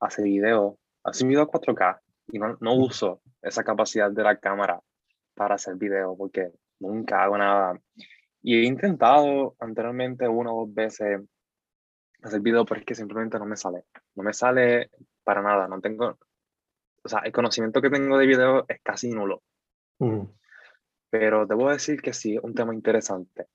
[0.00, 4.80] hace video, hace video 4K y no, no uso esa capacidad de la cámara
[5.34, 7.80] para hacer video porque nunca hago nada.
[8.42, 11.20] Y he intentado anteriormente una o dos veces
[12.22, 13.84] hacer video, pero es que simplemente no me sale.
[14.14, 14.90] No me sale
[15.24, 15.68] para nada.
[15.68, 16.18] No tengo,
[17.02, 19.42] o sea, el conocimiento que tengo de video es casi nulo.
[19.98, 20.34] Ujú.
[21.10, 23.46] Pero debo decir que sí, es un tema interesante.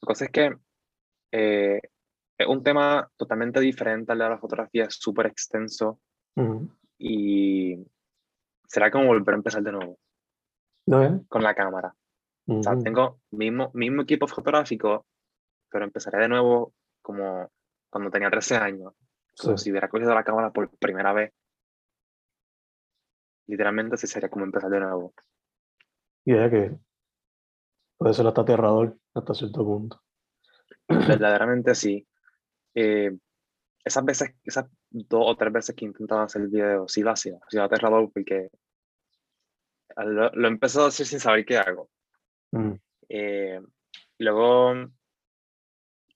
[0.00, 0.56] La cosa es que
[1.36, 1.80] eh,
[2.38, 6.00] es un tema totalmente diferente al de la fotografía, es súper extenso
[6.36, 6.70] Ujú.
[6.98, 7.76] y
[8.68, 9.98] será como volver a empezar de nuevo
[10.86, 11.12] ¿No es?
[11.28, 11.94] con la cámara.
[12.46, 15.06] O sea, tengo mismo, mismo equipo fotográfico,
[15.70, 17.50] pero empezaré de nuevo como
[17.90, 18.92] cuando tenía 13 años,
[19.40, 19.64] como Sí.
[19.64, 21.32] si hubiera cogido la cámara por primera vez.
[23.46, 25.14] Literalmente sí sería como empezar de nuevo.
[26.24, 26.76] Y es que
[27.98, 30.00] puede ser hasta aterrador hasta cierto punto.
[30.88, 32.06] Verdaderamente sí.
[32.74, 33.16] Eh,
[33.84, 37.36] esas veces, esas dos o tres veces que intentaba hacer el video, sí lo hacía,
[37.36, 38.50] ha sido aterrador porque
[39.96, 41.90] lo, lo empecé a hacer sin saber qué hago.
[42.52, 42.78] Ujú.
[43.08, 43.60] Eh,
[44.18, 44.74] luego,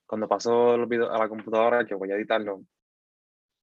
[0.07, 2.63] cuando paso los videos a la computadora, que voy a editarlo,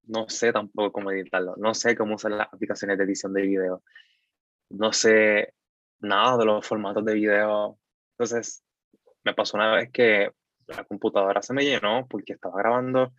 [0.04, 3.82] no sé tampoco cómo editarlo, no sé cómo usar las aplicaciones de edición de video,
[4.70, 5.54] no sé
[5.98, 7.78] nada de los formatos de video.
[8.12, 8.62] Entonces,
[9.24, 10.30] me pasó una vez que
[10.68, 13.12] la computadora se me llenó porque estaba grabando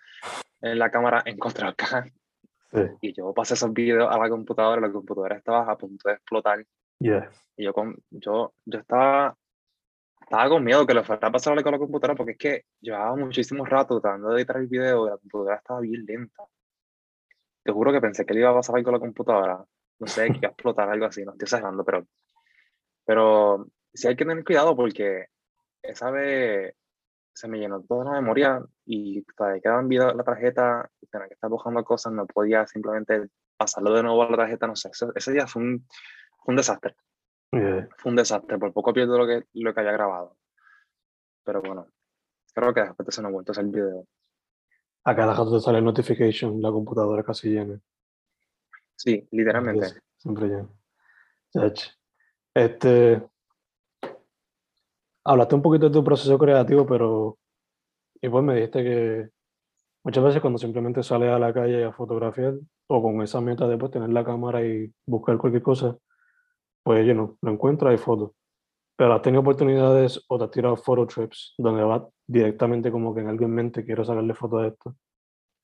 [0.62, 2.12] en la cámara en 4K
[2.69, 2.79] Sí.
[2.99, 6.65] y yo pasé esos videos a la computadora, la computadora estaba a punto de explotar
[6.99, 7.29] Yeah.
[7.55, 9.38] y yo, con, yo, yo estaba,
[10.19, 13.15] estaba con miedo que le fuera a pasar con la computadora porque es que llevaba
[13.15, 16.43] muchísimo rato tratando de editar el video y la computadora estaba bien lenta.
[17.63, 19.65] Te juro que pensé que le iba a pasar algo con la computadora.
[19.99, 22.05] No sé, que iba a explotar algo así, no estoy exagerando, pero,
[23.05, 25.27] pero sí hay que tener cuidado porque
[25.83, 26.75] esa vez
[27.38, 31.28] se me llenó toda la memoria y todavía quedaban videos en la tarjeta, y tenía
[31.28, 34.89] que estar buscando cosas, no podía simplemente pasarlo de nuevo a la tarjeta, no sé,
[34.89, 35.88] ese, ese día fue un,
[36.43, 36.95] fue un desastre
[37.54, 37.88] Yeah.
[37.97, 40.36] fue un desastre, por poco pierdo lo que, lo que había grabado.
[41.45, 41.88] Pero bueno,
[42.54, 44.06] creo que después se nos vuelto el video.
[45.06, 47.80] A cada rato te sale notification, la computadora casi llena.
[48.97, 50.02] Sí, literalmente.
[50.17, 50.67] Siempre llena.
[52.54, 53.26] Este.
[55.30, 57.38] Hablaste un poquito de tu proceso creativo, pero.
[58.22, 59.30] Y pues me dijiste que
[60.04, 62.54] muchas veces cuando simplemente sales a la calle a fotografiar,
[62.88, 65.98] o con esa meta de pues, tener la cámara y buscar cualquier cosa,
[66.82, 68.32] pues you know, lo encuentras y fotos.
[68.96, 73.20] Pero has tenido oportunidades o te has tirado photo trips donde vas directamente como que
[73.22, 74.96] en algo en mente quiero sacarle fotos a esto.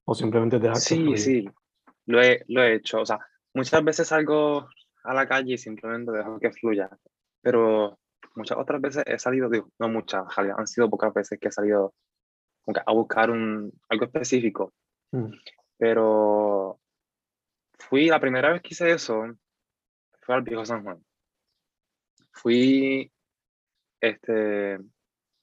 [0.06, 1.18] O simplemente dejas que Sí, fluya.
[1.18, 1.50] sí,
[2.08, 3.00] lo he, lo he hecho.
[3.00, 3.20] O sea,
[3.54, 4.68] muchas veces salgo
[5.06, 6.90] a la calle y simplemente dejo que fluya.
[7.42, 7.98] Pero
[8.36, 11.94] muchas otras veces he salido, digo, no muchas, han sido pocas veces que he salido
[12.86, 14.74] a buscar un, algo específico.
[15.12, 15.34] Mm.
[15.78, 16.80] Pero
[17.80, 19.26] fui, la primera vez que hice eso,
[20.22, 21.04] fue al Viejo San Juan.
[22.32, 23.12] Fui,
[24.02, 24.80] este,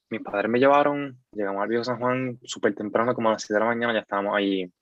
[0.09, 3.55] mis padres me llevaron, llegamos al Viejo San Juan súper temprano, como a las 7
[3.55, 4.73] de la mañana, ya estábamos ahí.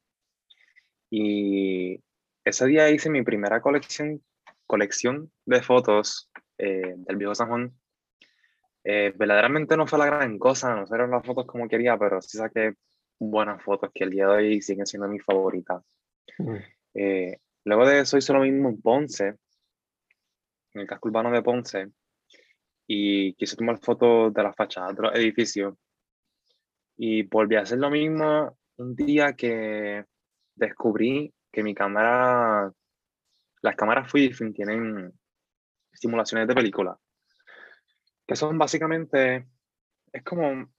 [1.11, 2.03] Y
[2.45, 4.23] ese día hice mi primera colección,
[4.67, 7.79] colección de fotos eh, del Viejo San Juan.
[8.91, 12.39] Eh, verdaderamente no fue la gran cosa, no fueron las fotos como quería, pero sí
[12.39, 12.73] saqué
[13.19, 15.85] buenas fotos que el día de hoy siguen siendo mis favoritas.
[16.39, 16.57] Mm.
[16.95, 19.27] Eh, luego de eso hice lo mismo en Ponce,
[20.73, 21.91] en el casco urbano de Ponce,
[22.87, 25.75] y quise tomar fotos de las fachadas de los edificios.
[26.97, 30.07] Y volví a hacer lo mismo un día que
[30.55, 32.73] descubrí que mi cámara,
[33.61, 35.13] las cámaras Fujifilm tienen
[35.93, 36.99] simulaciones de película,
[38.29, 39.49] que son básicamente,
[40.13, 40.71] es como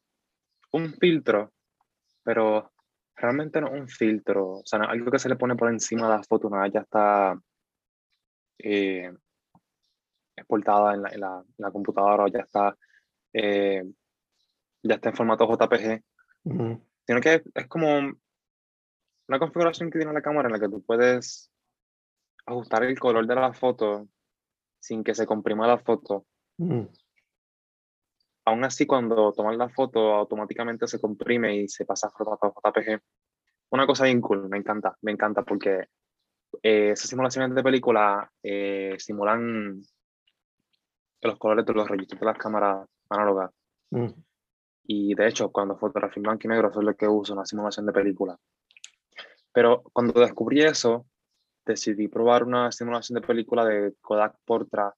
[0.71, 1.51] un filtro,
[2.23, 2.71] pero
[3.15, 6.07] realmente no es un filtro, o sea, no, algo que se le pone por encima
[6.07, 7.41] de la foto, nada, ya está
[8.59, 9.11] eh,
[10.35, 12.77] exportada en la, en, la, en la, computadora o ya está,
[13.33, 13.83] eh,
[14.83, 16.03] ya está en formato JPG,
[16.43, 16.85] Ujú.
[17.07, 17.97] sino que es, es como
[19.27, 21.51] una configuración que tiene la cámara en la que tú puedes
[22.45, 24.07] ajustar el color de la foto
[24.79, 26.27] sin que se comprima la foto.
[28.45, 32.99] Aún así, cuando tomas la foto, automáticamente se comprime y se pasa a formato JPG.
[33.71, 35.87] Una cosa bien cool, me encanta, me encanta porque
[36.63, 39.81] eh, esas simulaciones de película eh, simulan
[41.21, 43.51] los colores de los registros de las cámaras análogas.
[43.91, 44.15] Ujú.
[44.83, 47.45] Y de hecho, cuando fotografía en blanco y negro, eso es lo que uso, una
[47.45, 48.39] simulación de película.
[49.53, 51.05] Pero cuando descubrí eso,
[51.65, 54.93] decidí probar una simulación de película de Kodak Portra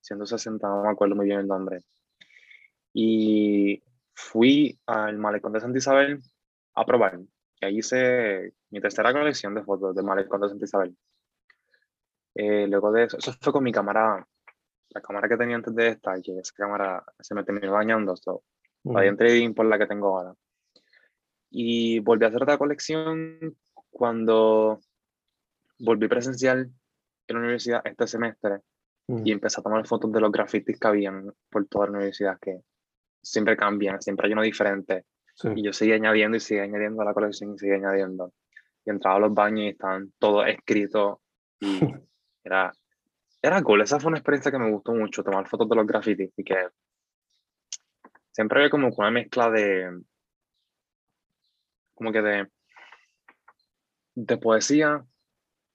[0.00, 1.80] 160, no me acuerdo muy bien el nombre.
[3.00, 3.80] Y
[4.12, 6.20] fui al Malecón de Santa Isabel
[6.74, 7.20] a probar.
[7.60, 10.96] Y ahí hice mi tercera colección de fotos del Malecón de Santa Isabel.
[12.34, 14.26] Eh, luego de eso, eso fue con mi cámara,
[14.88, 18.42] la cámara que tenía antes de esta, que esa cámara se me terminó dañando, so,
[18.82, 20.34] di en trading por la que tengo ahora.
[21.50, 23.56] Y volví a hacer otra colección
[23.90, 24.80] cuando
[25.78, 26.68] volví presencial
[27.28, 28.58] en la universidad este semestre
[29.06, 29.22] Ujú.
[29.24, 32.60] y empecé a tomar fotos de los grafitis que habían por toda la universidad, que
[33.22, 35.04] siempre cambian, siempre hay uno diferente.
[35.34, 35.48] Sí.
[35.54, 38.32] Y yo seguí añadiendo y seguí añadiendo a la colección y seguí añadiendo.
[38.84, 41.18] Y entraba a los baños y estaban todos escritos
[41.60, 41.80] y
[42.44, 42.72] era,
[43.42, 43.82] era cool.
[43.82, 46.68] Esa fue una experiencia que me gustó mucho, tomar fotos de los grafitis y que
[48.32, 50.00] siempre había como una mezcla de,
[51.94, 52.48] como que de,
[54.14, 55.04] de poesía.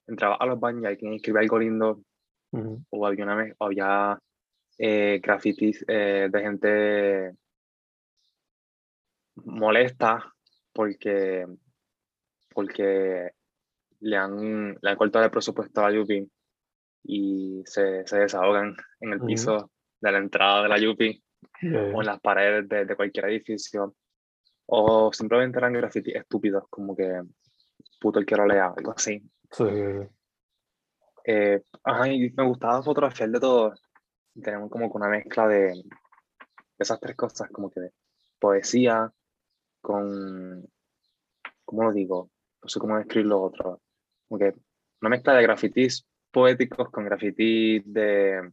[0.08, 2.02] Entraba a los baños y hay quien escribía algo lindo
[2.52, 2.84] Ujú.
[2.90, 4.20] o había, una, había
[4.78, 7.36] eh, grafitis eh, de gente
[9.36, 10.34] molesta
[10.72, 11.46] porque,
[12.50, 13.32] porque
[14.00, 16.30] le han, le han cortado el presupuesto a la Yupi
[17.04, 21.24] y se, se desahogan en el piso de la entrada de la Yupi
[21.64, 23.96] o en las paredes de, de cualquier edificio
[24.66, 27.22] o simplemente eran grafitis estúpidos como que
[28.00, 29.20] puto el que lo lea, algo así.
[29.52, 30.08] Sí, sí, sí.
[31.26, 33.74] Eh, ajá, y me gustaba fotografiar de todo.
[34.42, 35.84] Tenemos como una mezcla de,
[36.80, 37.92] esas tres cosas, como que de
[38.40, 39.12] poesía
[39.82, 40.68] con,
[41.66, 42.32] ¿cómo lo digo?
[42.62, 43.82] No sé cómo describir lo otro.
[44.28, 44.54] Como que
[45.02, 48.52] una mezcla de grafitis poéticos con grafitis de,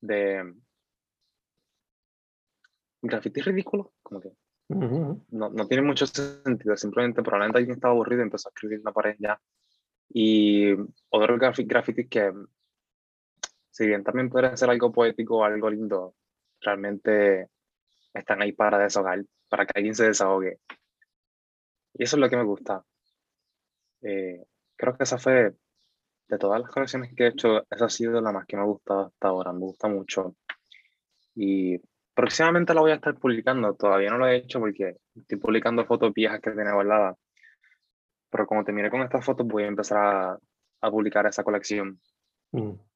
[0.00, 0.54] de
[3.02, 4.32] grafitis ridículos, como que
[4.68, 8.84] no, no tiene mucho sentido, simplemente probablemente alguien estaba aburrido y empezó a escribir en
[8.84, 9.40] la pared ya.
[10.08, 10.72] Y
[11.08, 12.32] otros grafi- grafitis que,
[13.72, 16.14] si bien también podrían ser algo poético algo lindo,
[16.60, 17.48] realmente
[18.12, 20.58] están ahí para desahogar, para que alguien se desahogue.
[21.94, 22.84] Y eso es lo que me gusta.
[24.02, 24.44] Eh,
[24.76, 25.54] creo que esa fue,
[26.28, 28.66] de todas las colecciones que he hecho, esa ha sido la más que me ha
[28.66, 30.36] gustado hasta ahora, me gusta mucho.
[31.34, 31.80] Y
[32.14, 36.12] próximamente la voy a estar publicando, todavía no lo he hecho porque estoy publicando fotos
[36.12, 37.16] viejas que tenía guardadas.
[38.30, 40.38] Pero como terminé con estas fotos, voy a empezar a,
[40.82, 41.98] a publicar esa colección.
[42.50, 42.91] Ujú.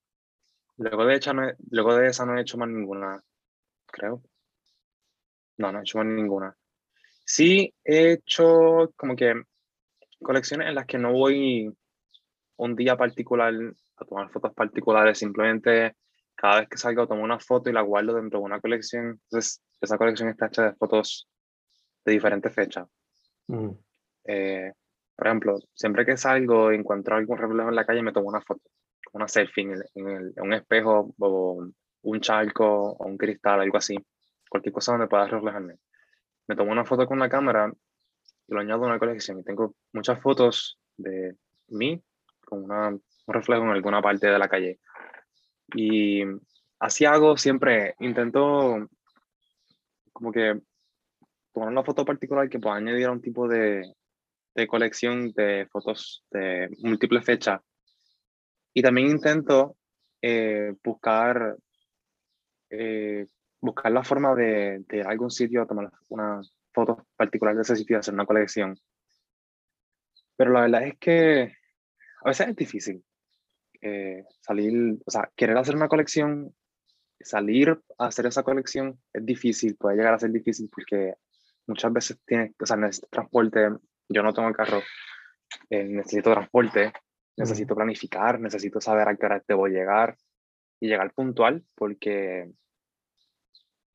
[0.79, 3.23] Luego de, no he- luego de esa no he hecho más ninguna,
[3.87, 4.23] creo.
[5.59, 6.57] No, no he hecho más ninguna.
[7.25, 9.35] Sí he hecho como que
[10.21, 11.75] colecciones en las que no voy
[12.57, 13.55] un día particular
[13.97, 15.97] a tomar fotos particulares, simplemente
[16.35, 19.21] cada vez que salgo tomo una foto y la guardo dentro de una colección.
[19.25, 21.29] Entonces, esa colección está hecha de fotos
[22.05, 22.87] de diferentes fechas.
[23.49, 23.83] Ujú.
[24.25, 24.73] Eh,
[25.15, 28.63] por ejemplo, siempre que salgo encuentro algún reflejo en la calle, me tomo una foto,
[29.13, 31.67] una selfie en, el- en el- en un espejo o
[32.03, 33.97] un charco o un cristal, algo así.
[34.49, 35.77] Cualquier cosa donde pueda reflejarme.
[36.49, 37.73] Me tomo una foto con la cámara
[38.49, 39.41] y lo añado a una colección.
[39.41, 41.37] Y tengo muchas fotos de
[41.69, 42.01] mí
[42.45, 44.79] con una- un reflejo en alguna parte de la calle.
[45.75, 46.23] Y
[46.79, 47.95] así hago siempre.
[47.99, 48.89] Intento
[50.13, 50.61] como que
[51.53, 53.93] tomar una foto particular que pueda añadir a un tipo de,
[54.55, 57.61] de colección de fotos de múltiples fechas.
[58.77, 59.79] Y también intento
[60.21, 61.57] eh, buscar,
[62.69, 63.27] eh,
[63.59, 66.43] buscar la forma de, de algún sitio tomar una
[66.75, 68.79] fotos particulares de ese sitio y hacer una colección.
[70.37, 71.55] Pero la verdad es que
[72.23, 73.03] a veces es difícil
[73.81, 76.55] eh, salir, o sea, querer hacer una colección,
[77.19, 81.15] salir a hacer esa colección es difícil, puede llegar a ser difícil porque
[81.67, 83.71] muchas veces tienes, o sea, necesitas transporte,
[84.11, 84.83] yo no tengo el carro,
[85.71, 86.93] eh, necesito transporte,
[87.37, 90.17] necesito planificar, necesito saber a qué hora debo llegar
[90.81, 92.51] y llegar puntual porque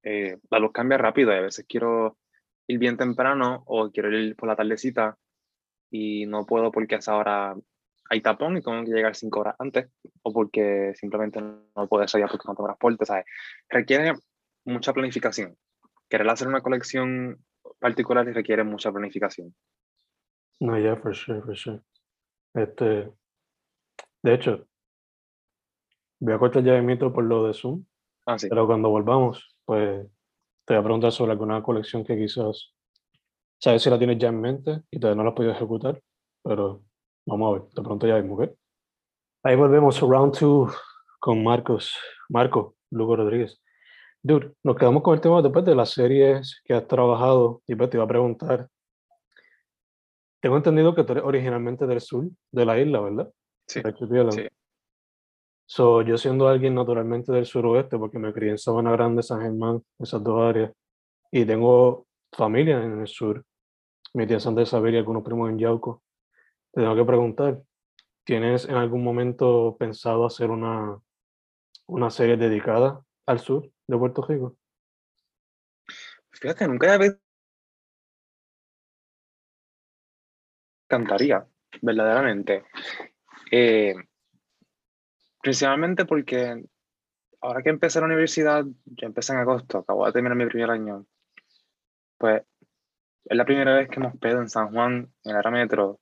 [0.04, 2.18] eh, la luz cambia rápido y a veces quiero
[2.68, 5.18] ir bien temprano o quiero ir por la tardecita
[5.90, 7.56] y no puedo porque a esa hora
[8.10, 9.90] hay tapón y tengo que llegar cinco horas antes
[10.24, 13.26] o porque simplemente no puedo salir porque no tengo transporte, ¿sabes?
[13.70, 14.14] Requiere
[14.66, 15.58] mucha planificación.
[16.10, 17.38] Querer hacer una colección
[17.80, 19.56] particular requiere mucha planificación.
[20.60, 21.80] No, ya, yeah, for sure, for sure.
[22.54, 23.12] Este,
[24.24, 24.68] de hecho,
[26.20, 27.86] voy a cortar ya el mito por lo de Zoom,
[28.26, 28.48] ah, sí.
[28.50, 30.08] pero cuando volvamos, pues
[30.66, 32.74] te voy a preguntar sobre alguna colección que quizás
[33.60, 36.02] sabes si la tienes ya en mente y todavía no la has podido ejecutar,
[36.44, 36.84] pero
[37.26, 38.52] vamos a ver, te pregunto ya mismo, ¿ok?
[39.44, 40.72] Ahí volvemos, round two
[41.20, 41.96] con Marcos,
[42.30, 43.62] Marco, Lugo Rodríguez.
[44.24, 47.90] Dude, nos quedamos con el tema después de las series que has trabajado y pues
[47.90, 48.68] te iba a preguntar.
[50.42, 53.32] Tengo entendido que tú eres originalmente del sur de la isla, ¿verdad?
[53.72, 53.82] Sí.
[54.32, 54.48] sí.
[55.66, 59.82] So, yo siendo alguien naturalmente del suroeste, porque me crié en Sabana Grande, San Germán,
[59.98, 60.74] esas dos áreas,
[61.32, 63.46] y tengo familia en el sur,
[64.14, 66.04] mi tía Santa Isabel y algunos primos en Yauco,
[66.74, 67.62] te tengo que preguntar,
[68.26, 71.00] ¿tienes en algún momento pensado hacer una,
[71.88, 74.58] una serie dedicada al sur de Puerto Rico?
[76.32, 77.18] Fíjate, nunca había
[80.92, 81.48] cantaría,
[81.82, 82.66] verdaderamente.
[83.52, 83.94] Eh,
[85.42, 86.64] principalmente porque
[87.42, 91.06] ahora que empecé la universidad, yo empecé en agosto, acabo de terminar mi primer año,
[92.18, 92.44] pues
[93.26, 96.00] es la primera vez que me hospedo en San Juan, en el área metro,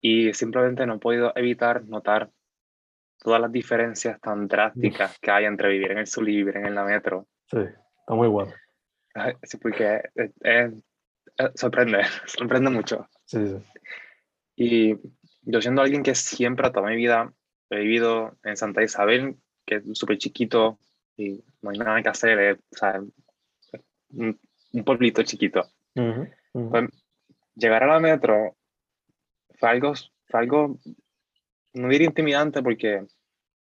[0.00, 2.30] y simplemente no he podido evitar notar
[3.18, 6.74] todas las diferencias tan drásticas que hay entre vivir en el sur y vivir en
[6.74, 7.26] la metro.
[7.46, 8.52] Sí, está muy bueno.
[9.42, 10.84] Sí, porque es,
[11.54, 13.08] sorprende, sorprende mucho.
[13.26, 13.56] Sí, sí.
[14.56, 14.94] Y
[15.50, 17.32] yo siendo alguien que siempre toda mi vida
[17.70, 20.78] he vivido en Santa Isabel, que es súper chiquito
[21.16, 23.00] y no hay nada que hacer, o sea,
[24.10, 24.38] un,
[24.84, 25.68] pueblito chiquito.
[25.94, 26.88] Pues,
[27.54, 28.56] llegar a la metro
[29.58, 29.92] fue algo,
[30.26, 30.78] fue algo,
[31.74, 33.06] no diría intimidante porque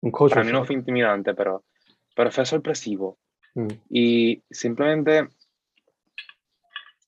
[0.01, 1.65] un para mí no fue intimidante, pero,
[2.15, 3.19] pero fue sorpresivo.
[3.55, 3.69] Mm.
[3.89, 5.29] Y simplemente,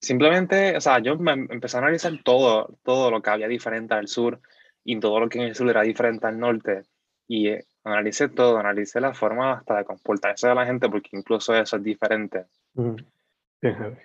[0.01, 4.09] simplemente, o sea, yo me empecé a analizar todo, todo lo que había diferente al
[4.09, 4.41] sur
[4.87, 6.85] y todo lo que en el sur era diferente al norte.
[7.27, 11.55] Y eh, analicé todo, analicé la forma hasta de comportarse de la gente, porque incluso
[11.57, 12.47] eso es diferente.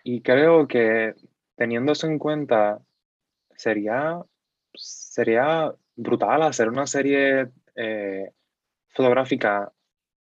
[0.03, 1.13] Y creo que
[1.55, 2.79] teniendo eso en cuenta,
[3.55, 4.23] sería,
[4.73, 8.31] sería brutal hacer una serie eh,
[8.89, 9.71] fotográfica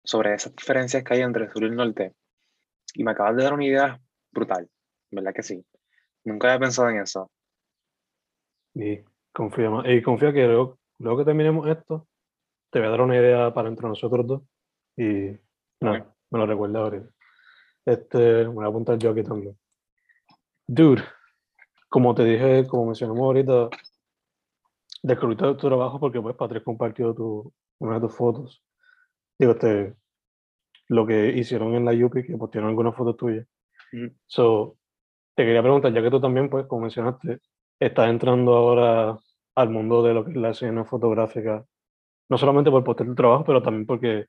[0.05, 2.13] sobre esas diferencias que hay entre el sur y el norte.
[2.93, 3.99] Y me acabas de dar una idea
[4.31, 4.69] brutal,
[5.11, 5.65] ¿verdad que sí?
[6.23, 7.29] Nunca había pensado en eso.
[8.73, 9.03] Y
[9.36, 12.08] confía, y confía que luego, luego que terminemos esto,
[12.71, 14.41] te voy a dar una idea para entre nosotros dos.
[14.98, 15.38] Y
[15.82, 17.10] nada, me lo recuerda ahorita.
[17.86, 19.58] Este, me voy a apuntar yo aquí también.
[20.65, 21.04] Dude,
[21.89, 23.69] como te dije, como mencionamos ahorita,
[25.04, 28.63] descubrí tu trabajo porque pues Patrick compartió tu, una de tus fotos.
[29.38, 29.95] Digo, este,
[30.88, 33.45] lo que hicieron en la Yupi, que pusieron algunas fotos tuyas.
[34.26, 34.78] So,
[35.36, 37.39] te quería preguntar, ya que tú también, pues, como mencionaste,
[37.80, 39.17] estás entrando ahora
[39.55, 41.65] al mundo de lo que es la escena fotográfica,
[42.29, 44.25] no solamente por postear tu trabajo, pero también porque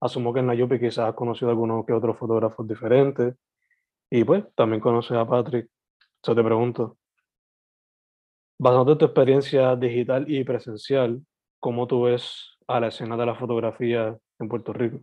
[0.00, 3.34] asumo que en la Yupi quizás has conocido a algunos que otros fotógrafos diferentes,
[4.10, 5.70] y pues también conoces a Patrick.
[6.22, 6.98] Yo te pregunto,
[8.58, 11.24] basado en tu experiencia digital y presencial,
[11.58, 15.00] ¿cómo tú ves a la escena de la fotografía en Puerto Rico?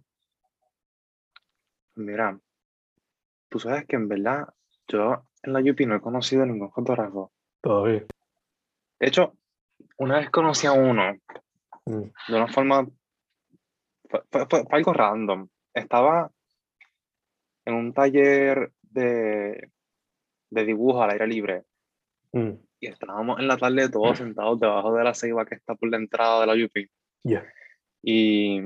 [1.96, 2.40] Mira,
[3.50, 4.48] tú sabes que en verdad
[4.88, 7.32] yo en la UP no he conocido a ningún fotógrafo.
[7.62, 8.06] Todavía.
[9.00, 9.34] De hecho,
[10.00, 11.14] una vez conocí a uno
[11.86, 12.02] Mm.
[12.28, 12.86] de una forma.
[14.10, 15.48] Fue, fue- fue algo random.
[15.74, 16.32] Estaba
[17.66, 19.70] en un taller de,
[20.50, 21.64] de dibujo al aire libre
[22.32, 25.90] Mm, y estábamos en la tarde todos sentados debajo de la ceiba que está por
[25.90, 26.88] la entrada de la UP.
[27.24, 27.44] Ya.
[28.04, 28.62] Y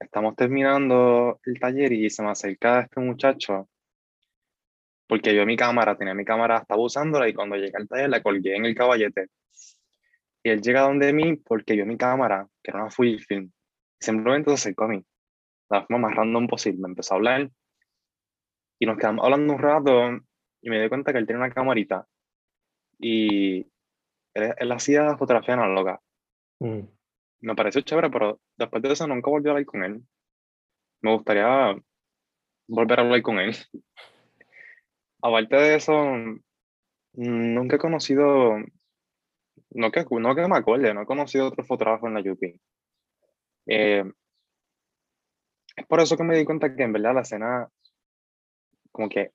[0.00, 3.68] estamos terminando el taller y se me acerca este muchacho
[5.06, 8.22] porque yo mi cámara, tenía mi cámara, estaba usándola y cuando llegué al taller la
[8.22, 9.26] colgué en el caballete.
[10.46, 13.46] Y él llega donde mí porque vio mi cámara, que era una Fujifilm.
[13.46, 15.04] Y simplemente se acercó a mí.
[15.68, 16.82] La forma más random posible.
[16.82, 17.50] Me empezó a hablar.
[18.78, 20.24] Y nos quedamos hablando un rato.
[20.62, 22.06] y me di cuenta que él tiene una camarita
[22.96, 23.62] y
[24.34, 26.00] él, él hacía fotografía análoga.
[26.60, 26.82] Mm.
[27.40, 30.00] Me pareció chévere, pero después de eso nunca volví a hablar con él.
[31.02, 31.74] Me gustaría
[32.68, 33.52] volver a hablar con él.
[35.20, 35.92] Aparte de eso,
[37.14, 38.54] nunca he conocido,
[39.76, 42.58] no que, no que me acuerde, no he conocido otro fotógrafo en la UP.
[43.66, 44.04] Eh,
[45.76, 47.68] es por eso que me di cuenta que en verdad la escena,
[48.90, 49.32] como que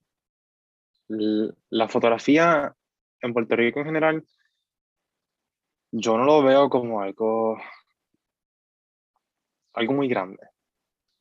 [1.07, 2.75] la fotografía
[3.21, 4.25] en Puerto Rico en general,
[5.91, 7.57] yo no lo veo como algo,
[9.73, 10.47] algo muy grande.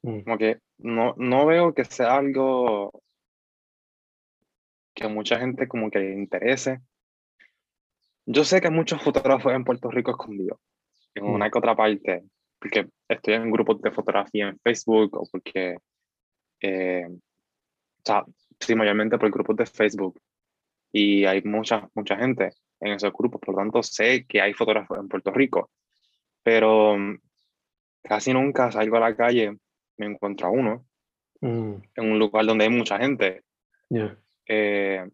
[0.02, 0.20] Mm.
[0.22, 3.02] Como que no, no veo que sea algo
[4.94, 6.80] que a mucha gente como que le interese.
[8.32, 10.58] Yo sé que muchos fotógrafos en Puerto Rico escondidos,
[11.14, 11.34] en Mm.
[11.34, 12.22] una que otra parte,
[12.60, 15.76] porque estoy en grupos de fotografía en Facebook o porque,
[16.60, 18.24] eh, o sea,
[18.60, 20.20] sí, mayormente por grupos de Facebook
[20.92, 22.50] y hay mucha, mucha gente
[22.80, 25.70] en esos grupos, por lo tanto sé que hay fotógrafos en Puerto Rico,
[26.44, 27.18] pero mm,
[28.02, 29.56] casi nunca salgo a la calle,
[29.98, 30.86] me encuentro a uno
[31.42, 31.74] Mm.
[31.96, 33.42] en un lugar donde hay mucha gente.
[33.88, 34.16] Yeah.
[34.46, 35.04] eh,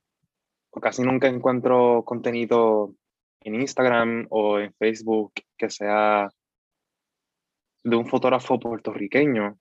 [0.70, 2.94] o casi nunca encuentro contenido
[3.46, 6.28] en Instagram o en Facebook que sea
[7.84, 9.56] de un fotógrafo puertorriqueño.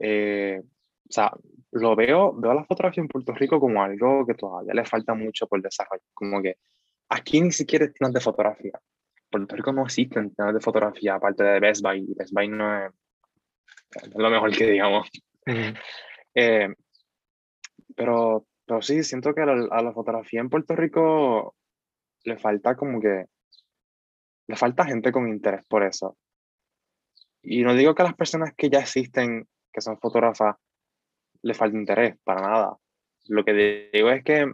[0.00, 1.32] Eh, o sea,
[1.70, 5.46] lo veo, veo la fotografía en Puerto Rico como algo que todavía le falta mucho
[5.46, 6.02] por desarrollar.
[6.12, 6.56] Como que
[7.08, 8.72] aquí ni siquiera hay tiendas de fotografía.
[8.74, 12.04] En Puerto Rico no existen tiendas de fotografía aparte de Best Buy.
[12.16, 12.92] Best Buy no es,
[14.02, 15.08] es lo mejor que digamos.
[16.38, 16.68] Eh,
[17.94, 21.54] pero, pero sí, siento que a la, a la fotografía en Puerto Rico
[22.26, 23.26] le falta como que,
[24.48, 26.16] le falta gente con interés por eso.
[27.42, 30.56] Y no digo que a las personas que ya existen, que son fotógrafas,
[31.42, 32.76] le falte interés, para nada.
[33.28, 34.52] Lo que digo es que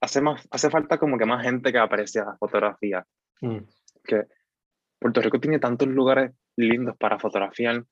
[0.00, 3.06] hace, más, hace falta como que más gente que aprecie la fotografía.
[3.42, 3.58] Mm.
[4.02, 4.24] Que
[4.98, 7.84] Puerto Rico tiene tantos lugares lindos para fotografiar,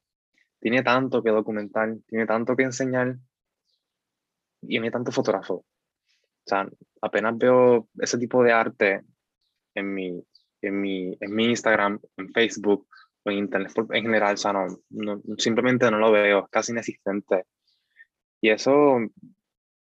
[0.59, 3.17] tiene tanto que documentar, tiene tanto que enseñar
[4.63, 5.67] y hay tanto fotógrafo.
[6.47, 6.69] O sea,
[7.01, 9.03] apenas veo ese tipo de arte
[9.75, 10.25] en mi,
[10.63, 12.89] en mi, en mi Instagram, en Facebook
[13.25, 14.35] o en Internet en general.
[14.35, 17.47] O sea, no, no- simplemente no lo veo, es casi inexistente.
[18.41, 18.99] Y eso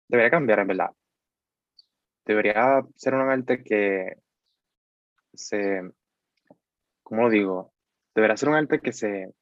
[0.07, 0.91] debería cambiar, en verdad.
[2.25, 4.17] Debería ser un arte que
[5.33, 5.81] se,
[7.03, 7.73] ¿cómo lo digo?
[8.15, 9.33] Debería ser un arte que se,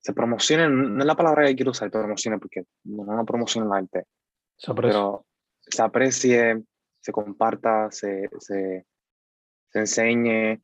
[0.00, 3.84] se promocione, no es la palabra que quiero usar, promocione, porque no, no promociona el
[3.84, 4.04] arte,
[4.58, 5.24] Se pero
[5.60, 6.62] se aprecie,
[7.00, 8.84] se comparta, se, se,
[9.70, 10.60] se enseñe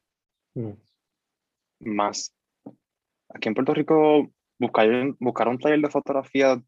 [0.55, 0.73] Mm.
[1.81, 2.33] más.
[3.29, 4.89] Aquí en Puerto Rico, buscar,
[5.19, 6.63] buscar un taller de fotografía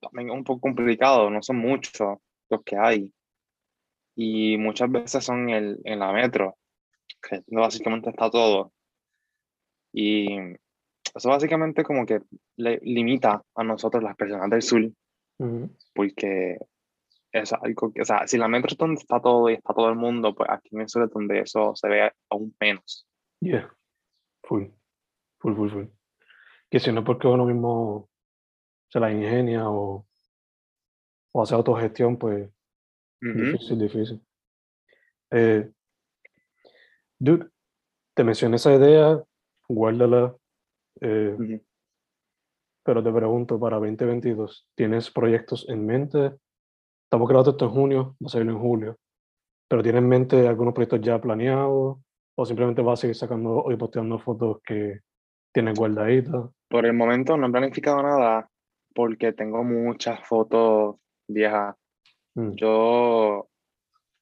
[0.00, 2.18] también es un poco complicado, no son muchos
[2.50, 3.12] los que hay.
[4.16, 6.58] Y muchas veces son en, en la metro,
[7.22, 8.72] que básicamente está todo.
[9.92, 10.36] Y
[11.14, 12.20] eso básicamente como que
[12.56, 14.90] le limita a nosotros, las personas del sur,
[15.94, 16.58] Porque
[17.32, 19.88] es algo que, o sea, si la metro es donde está todo y está todo
[19.88, 23.06] el mundo, pues aquí en el sur es donde eso se ve aún menos.
[23.40, 23.74] Yeah.
[24.44, 24.66] Full.
[25.40, 25.84] Full, full, full.
[26.70, 28.08] Que si no es porque uno mismo
[28.88, 30.06] se la ingenia o,
[31.32, 32.48] o hace autogestión, pues
[33.20, 33.32] Ujú.
[33.38, 34.20] difícil, difícil.
[35.30, 35.70] Eh,
[37.18, 37.48] dude,
[38.14, 39.22] te mencioné esa idea,
[39.68, 40.36] guárdala.
[41.00, 41.64] eh, Ujú.
[42.84, 46.32] Pero te pregunto, para 2022, ¿tienes proyectos en mente?
[47.04, 48.98] Estamos grabando esto en junio, va a salir en julio.
[49.68, 51.98] ¿Pero tienes en mente algunos proyectos ya planeados?
[52.36, 55.00] ¿O simplemente vas a seguir sacando y posteando fotos que
[55.52, 56.50] tienes guardaditas?
[56.68, 58.50] Por el momento no he planificado nada
[58.94, 61.74] porque tengo muchas fotos viejas.
[62.34, 63.48] Mm, Yo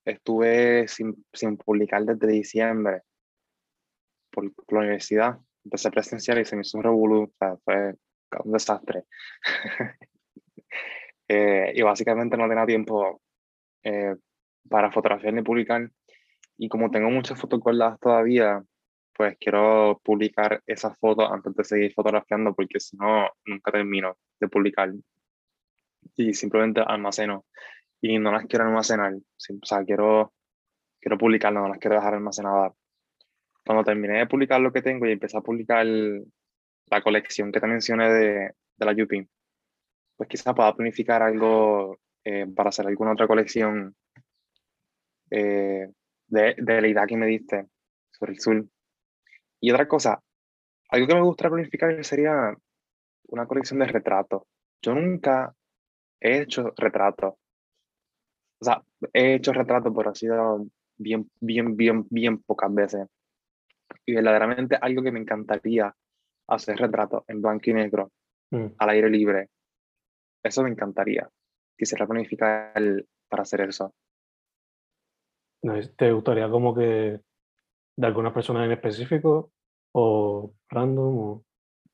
[0.05, 3.03] estuve sin, sin publicar desde diciembre
[4.31, 5.39] por, por la universidad.
[5.65, 7.95] Empecé presencial y se me hizo un revolú, o sea, fue
[8.45, 9.05] un desastre.
[11.29, 13.23] Eh, y básicamente no tenía tiempo
[13.85, 14.15] eh,
[14.69, 15.91] para fotografiar ni publicar.
[16.59, 18.63] Y como tengo muchas fotos guardadas todavía,
[19.15, 24.49] pues quiero publicar esas fotos antes de seguir fotografiando, porque si no, nunca termino de
[24.49, 24.93] publicar.
[26.17, 27.47] Y simplemente almaceno.
[28.01, 29.15] Y no las quiero almacenar.
[29.15, 30.33] O sea, quiero,
[31.01, 32.73] quiero publicarlas, no las quiero dejar almacenadas.
[33.65, 35.87] Cuando terminé de publicar lo que tengo y empecé a publicar
[36.93, 39.27] la colección que te mencioné de, de la UP,
[40.17, 43.97] pues quizás pueda planificar algo eh, para hacer alguna otra colección
[45.31, 45.91] eh,
[46.27, 47.67] de, de la idea que me diste
[48.11, 48.67] sobre el sur.
[49.61, 50.23] Y otra cosa,
[50.91, 52.55] algo que me gustaría planificar sería
[53.29, 54.43] una colección de retratos.
[54.83, 55.55] Yo nunca
[56.21, 57.35] he hecho retratos.
[58.61, 58.83] O sea,
[59.15, 60.67] he hecho retratos, pero ha sido
[60.99, 63.09] bien, bien, bien, bien pocas veces.
[64.05, 65.95] Y verdaderamente algo que me encantaría
[66.55, 68.11] hacer retratos en blanco y negro,
[68.51, 68.75] Mm.
[68.79, 69.49] al aire libre.
[70.43, 71.29] Eso me encantaría.
[71.79, 72.75] Quisiera planificar
[73.29, 73.95] para hacer eso.
[75.97, 77.21] ¿Te gustaría como que
[77.97, 79.53] de alguna persona en específico
[79.95, 81.45] o random o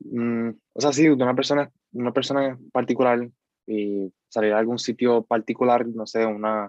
[0.01, 3.29] Mm, o sea, sí, de una persona, una persona en particular
[3.67, 6.69] y salir a algún sitio particular, no sé, una...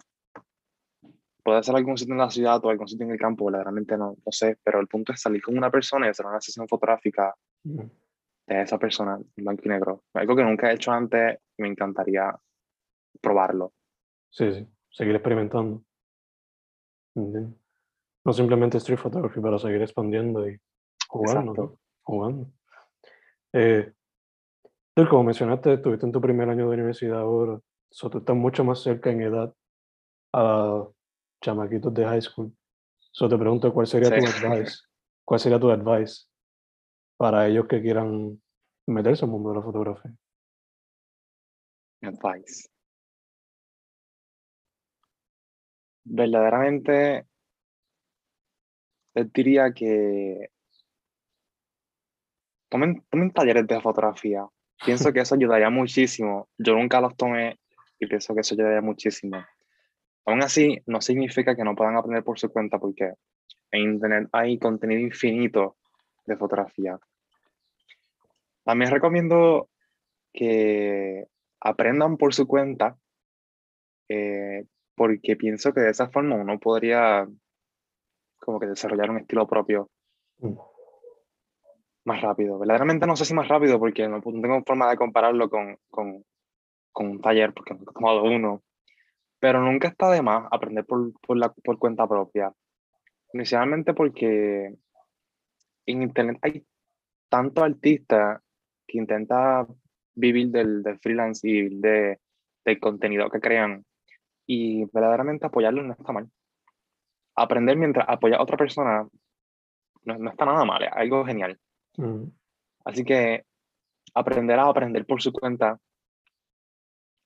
[1.44, 4.18] Puede ser algún sitio en la ciudad o algún sitio en el campo, verdaderamente no,
[4.26, 7.34] no sé, pero el punto es salir con una persona y hacer una sesión fotográfica.
[7.64, 10.04] De esa persona en blanco y negro.
[10.14, 12.36] Algo que nunca he hecho antes me encantaría
[13.22, 13.74] probarlo.
[14.32, 15.84] Sí, sí, seguir experimentando.
[17.16, 17.56] Entiendo.
[18.26, 20.60] No simplemente street photography, pero seguir expandiendo y
[21.08, 21.54] jugando.
[21.54, 21.80] ¿no?
[22.04, 22.52] Jugando.
[23.54, 23.92] Eh,
[25.10, 28.80] como mencionaste, estuviste en tu primer año de universidad ahora, so, tú estás mucho más
[28.80, 29.54] cerca en edad
[30.34, 30.88] a
[31.42, 32.52] chamaquitos de high school.
[33.12, 34.46] So, te pregunto, ¿cuál sería tu Sí.
[34.46, 34.80] advice?
[35.24, 36.29] ¿Cuál sería tu advice
[37.20, 38.42] para ellos que quieran
[38.88, 40.16] meterse al mundo de la fotografía?
[42.02, 42.70] Advice.
[46.06, 47.26] Verdaderamente,
[49.16, 50.48] les diría que
[52.70, 54.48] tomen, tomen talleres de fotografía.
[54.86, 56.48] Pienso que eso ayudaría muchísimo.
[56.58, 57.60] Yo nunca los tomé
[58.00, 59.46] y pienso que eso ayudaría muchísimo.
[60.26, 63.12] Aún así, no significa que no puedan aprender por su cuenta porque
[63.72, 65.76] en Internet hay contenido infinito
[66.26, 66.98] de fotografía.
[68.70, 69.68] También recomiendo
[70.32, 71.26] que
[71.60, 73.00] aprendan por su cuenta
[74.08, 74.64] eh,
[74.94, 77.28] porque pienso que de esa forma uno podría
[78.38, 79.90] como que desarrollar un estilo propio
[80.38, 80.54] Mm.
[82.06, 82.60] más rápido.
[82.60, 86.24] Verdaderamente no sé si más rápido porque no, no tengo forma de compararlo con, con,
[86.92, 88.62] con un taller porque nunca he tomado uno.
[89.40, 92.54] Pero nunca está de más aprender por, por, la, por cuenta propia.
[93.34, 94.76] Inicialmente porque
[95.88, 96.64] en Internet hay
[97.30, 98.44] tantos artistas
[98.90, 99.68] que intentan
[100.16, 102.20] vivir del, del freelance y de,
[102.66, 103.86] del contenido que crean.
[104.46, 106.30] Y verdaderamente apoyarlos no está mal.
[107.36, 109.08] Aprender mientras apoya a otra persona
[110.04, 111.60] no, no está nada mal, es algo genial.
[111.98, 112.26] Mm.
[112.86, 113.44] Así que
[114.14, 115.80] aprender a aprender por su cuenta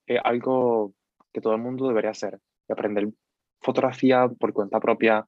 [0.06, 0.94] es algo
[1.32, 2.40] que todo el mundo debería hacer.
[2.68, 3.10] Y aprender
[3.62, 5.26] fotografía por cuenta propia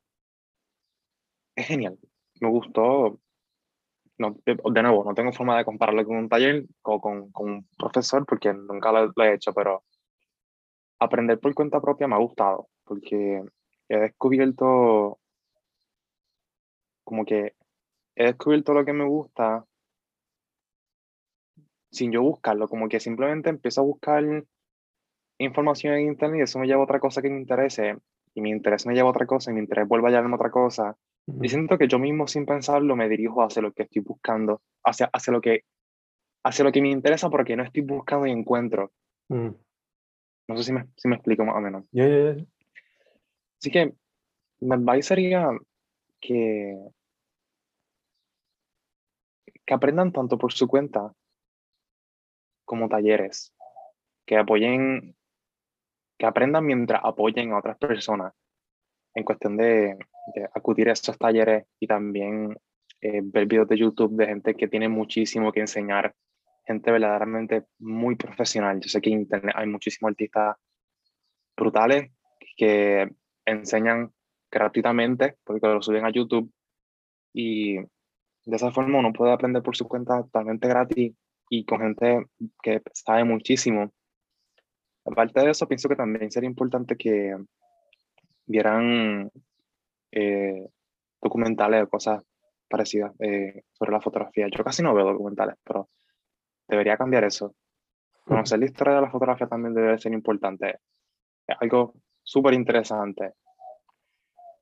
[1.56, 1.98] es genial.
[2.42, 3.20] Me gustó.
[4.18, 7.68] No, de nuevo, no tengo forma de compararlo con un taller o con, con un
[7.78, 9.84] profesor porque nunca lo, lo he hecho, pero
[11.00, 13.44] aprender por cuenta propia me ha gustado porque
[13.90, 15.20] he descubierto
[17.04, 17.54] como que
[18.16, 19.66] he descubierto lo que me gusta
[21.92, 24.24] sin yo buscarlo, como que simplemente empiezo a buscar
[25.38, 27.98] información en internet y eso me lleva a otra cosa que me interese
[28.34, 30.36] y mi interés me lleva a otra cosa y mi interés vuelve a llevarme a
[30.36, 30.98] otra cosa.
[31.28, 35.10] Y siento que yo mismo sin pensarlo me dirijo hacia lo que estoy buscando, hacia,
[35.12, 35.64] hacia, lo, que,
[36.44, 38.92] hacia lo que me interesa porque no estoy buscando y encuentro.
[39.30, 39.50] Mm.
[40.48, 41.90] No sé si me, si me explico más o menos.
[41.92, 42.46] Yeah, yeah, yeah.
[43.60, 43.96] Así que
[44.60, 45.50] mi advice sería
[46.22, 46.78] que,
[49.66, 51.12] que aprendan tanto por su cuenta
[52.66, 53.52] como talleres,
[54.28, 55.16] que apoyen,
[56.20, 58.34] que aprendan mientras apoyen a otras personas
[59.16, 59.98] en cuestión de,
[60.36, 62.56] de acudir a esos talleres y también
[63.02, 66.16] eh, ver videos de YouTube de gente que tiene muchísimo que enseñar,
[66.66, 68.80] gente verdaderamente muy profesional.
[68.82, 70.58] Yo sé que en Internet hay muchísimos artistas
[71.56, 72.12] brutales
[72.58, 73.10] que
[73.46, 74.12] enseñan
[74.52, 76.52] gratuitamente porque lo suben a YouTube
[77.34, 81.14] y de esa forma uno puede aprender por su cuenta totalmente gratis
[81.50, 82.26] y con gente
[82.64, 83.92] que sabe muchísimo.
[85.06, 87.36] Aparte de eso, pienso que también sería importante que
[88.46, 89.32] vieran
[90.12, 90.68] eh,
[91.22, 92.24] documentales o cosas
[92.68, 94.48] parecidas eh, sobre la fotografía.
[94.48, 95.90] Yo casi no veo documentales, pero
[96.68, 97.56] debería cambiar eso.
[98.26, 100.80] Conocer la historia de la fotografía también debe ser importante.
[101.48, 101.94] Es algo
[102.24, 103.34] súper interesante.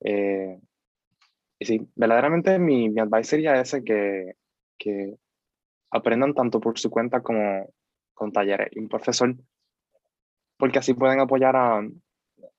[0.02, 0.60] Eh,
[1.60, 4.34] y sí, verdaderamente mi, mi advice sería ese, que,
[4.78, 5.16] que
[5.92, 7.70] aprendan tanto por su cuenta como
[8.14, 9.34] con talleres y un profesor,
[10.58, 11.82] porque así pueden apoyar a,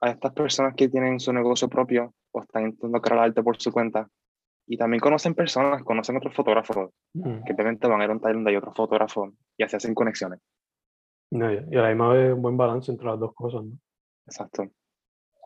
[0.04, 3.72] a estas personas que tienen su negocio propio o están intentando crear arte por su
[3.72, 4.06] cuenta.
[4.66, 7.44] Y también conocen personas, conocen otros fotógrafos, Mm.
[7.44, 9.94] que obviamente van a ir a un taller donde hay otros fotógrafos y así hacen
[9.94, 10.40] conexiones.
[11.30, 13.72] No, y a la misma vez un buen balance entre las dos cosas, ¿no?
[14.26, 14.66] Exacto.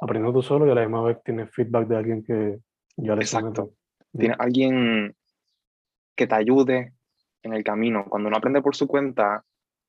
[0.00, 2.58] Aprendiendo tú solo y a la misma vez tienes feedback de alguien que
[2.96, 3.52] ya le Exacto.
[3.52, 3.72] todo.
[4.16, 5.14] Tienes alguien
[6.16, 6.92] que te ayude
[7.42, 8.06] en el camino.
[8.08, 9.44] Cuando uno aprende por su cuenta,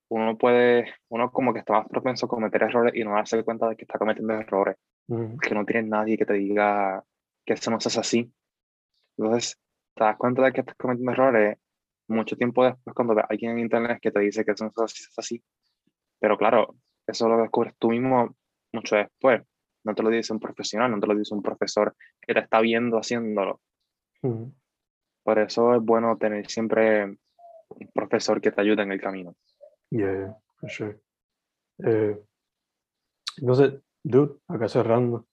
[0.10, 3.70] uno puede, uno como que está más propenso a cometer errores y no darse cuenta
[3.70, 4.76] de que está cometiendo errores,
[5.10, 7.04] Mm, que no tienes nadie que te diga
[7.44, 8.32] que eso no se hace así.
[9.18, 9.60] Entonces,
[9.96, 11.58] te das cuenta de que estás cometiendo errores
[12.08, 14.72] mucho tiempo después cuando ves a alguien en internet que te dice que eso no
[14.72, 15.44] se hace así, se hace así.
[16.20, 16.76] Pero claro,
[17.08, 18.36] eso lo descubres tú mismo
[18.72, 19.42] mucho después.
[19.84, 22.62] No te lo dice un profesional, no te lo dice un profesor que te está
[22.62, 23.62] viendo haciéndolo.
[24.22, 24.44] mm.
[25.24, 29.36] Por eso es bueno tener siempre un profesor que te ayude en el camino.
[29.92, 31.00] Yeah, for sure.
[31.84, 32.22] Eh,
[33.38, 35.28] entonces, dude, acá cerrando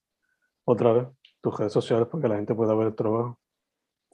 [0.65, 1.09] otra vez
[1.43, 3.39] tus redes sociales para que la gente pueda ver el trabajo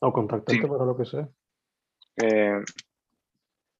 [0.00, 0.68] o contactarte Sí.
[0.68, 1.28] para lo que sea.
[2.22, 2.62] Eh,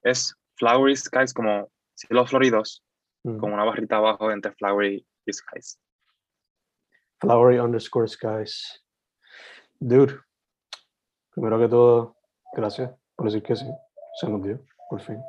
[0.03, 2.85] es Flowery Skies como cielos floridos,
[3.25, 3.39] Mm.
[3.39, 5.79] con una barrita abajo entre Flowery y Skies.
[7.21, 8.85] Flowery underscore skies.
[9.79, 10.19] Dude,
[11.31, 12.17] primero que todo,
[12.53, 13.67] gracias por decir que sí.
[14.21, 15.23] Se nos dio, por fin.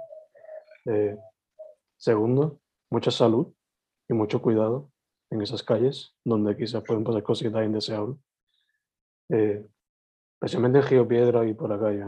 [0.85, 1.17] Eh,
[1.97, 2.59] segundo,
[2.89, 3.53] mucha salud
[4.09, 4.91] y mucho cuidado
[5.29, 8.17] en esas calles donde quizás pueden pasar cositas indeseables.
[9.29, 9.65] Eh,
[10.35, 12.07] especialmente en Río Piedra y por acá ya.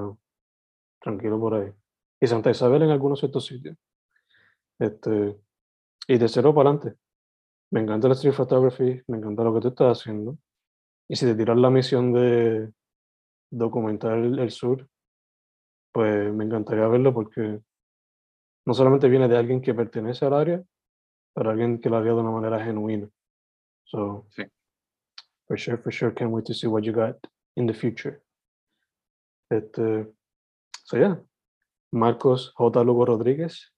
[1.02, 1.74] Tranquilo por ahí.
[2.20, 3.78] Y Santa Isabel en algunos ciertos sitios.
[4.80, 5.38] Este,
[6.08, 7.00] y de cero para adelante.
[7.72, 10.38] Me encanta la street photography, me encanta lo que tú estás haciendo.
[11.08, 12.72] Y si te tiras la misión de
[13.52, 14.88] documentar el, el sur,
[15.92, 17.62] pues me encantaría verlo porque
[18.66, 20.64] no solamente viene de alguien que pertenece al área,
[21.34, 23.10] pero alguien que lo haría de una manera genuina.
[23.84, 24.44] So, Sí.
[25.48, 27.16] for sure, for sure, can't wait to see what you got
[27.56, 28.22] in the future.
[29.50, 30.12] Este,
[30.84, 31.22] so yeah,
[31.92, 32.84] Marcos J.
[32.84, 33.72] Lugo Rodríguez,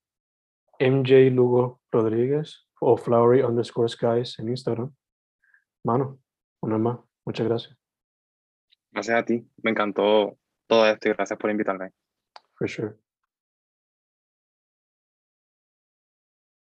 [0.80, 4.96] MJ Lugo Rodríguez o Flowery underscore skies en Instagram.
[5.84, 6.20] Mano,
[6.62, 7.78] una más, muchas gracias.
[8.92, 11.92] Gracias a ti, me encantó todo esto y gracias por invitarme.
[12.56, 12.96] For sure.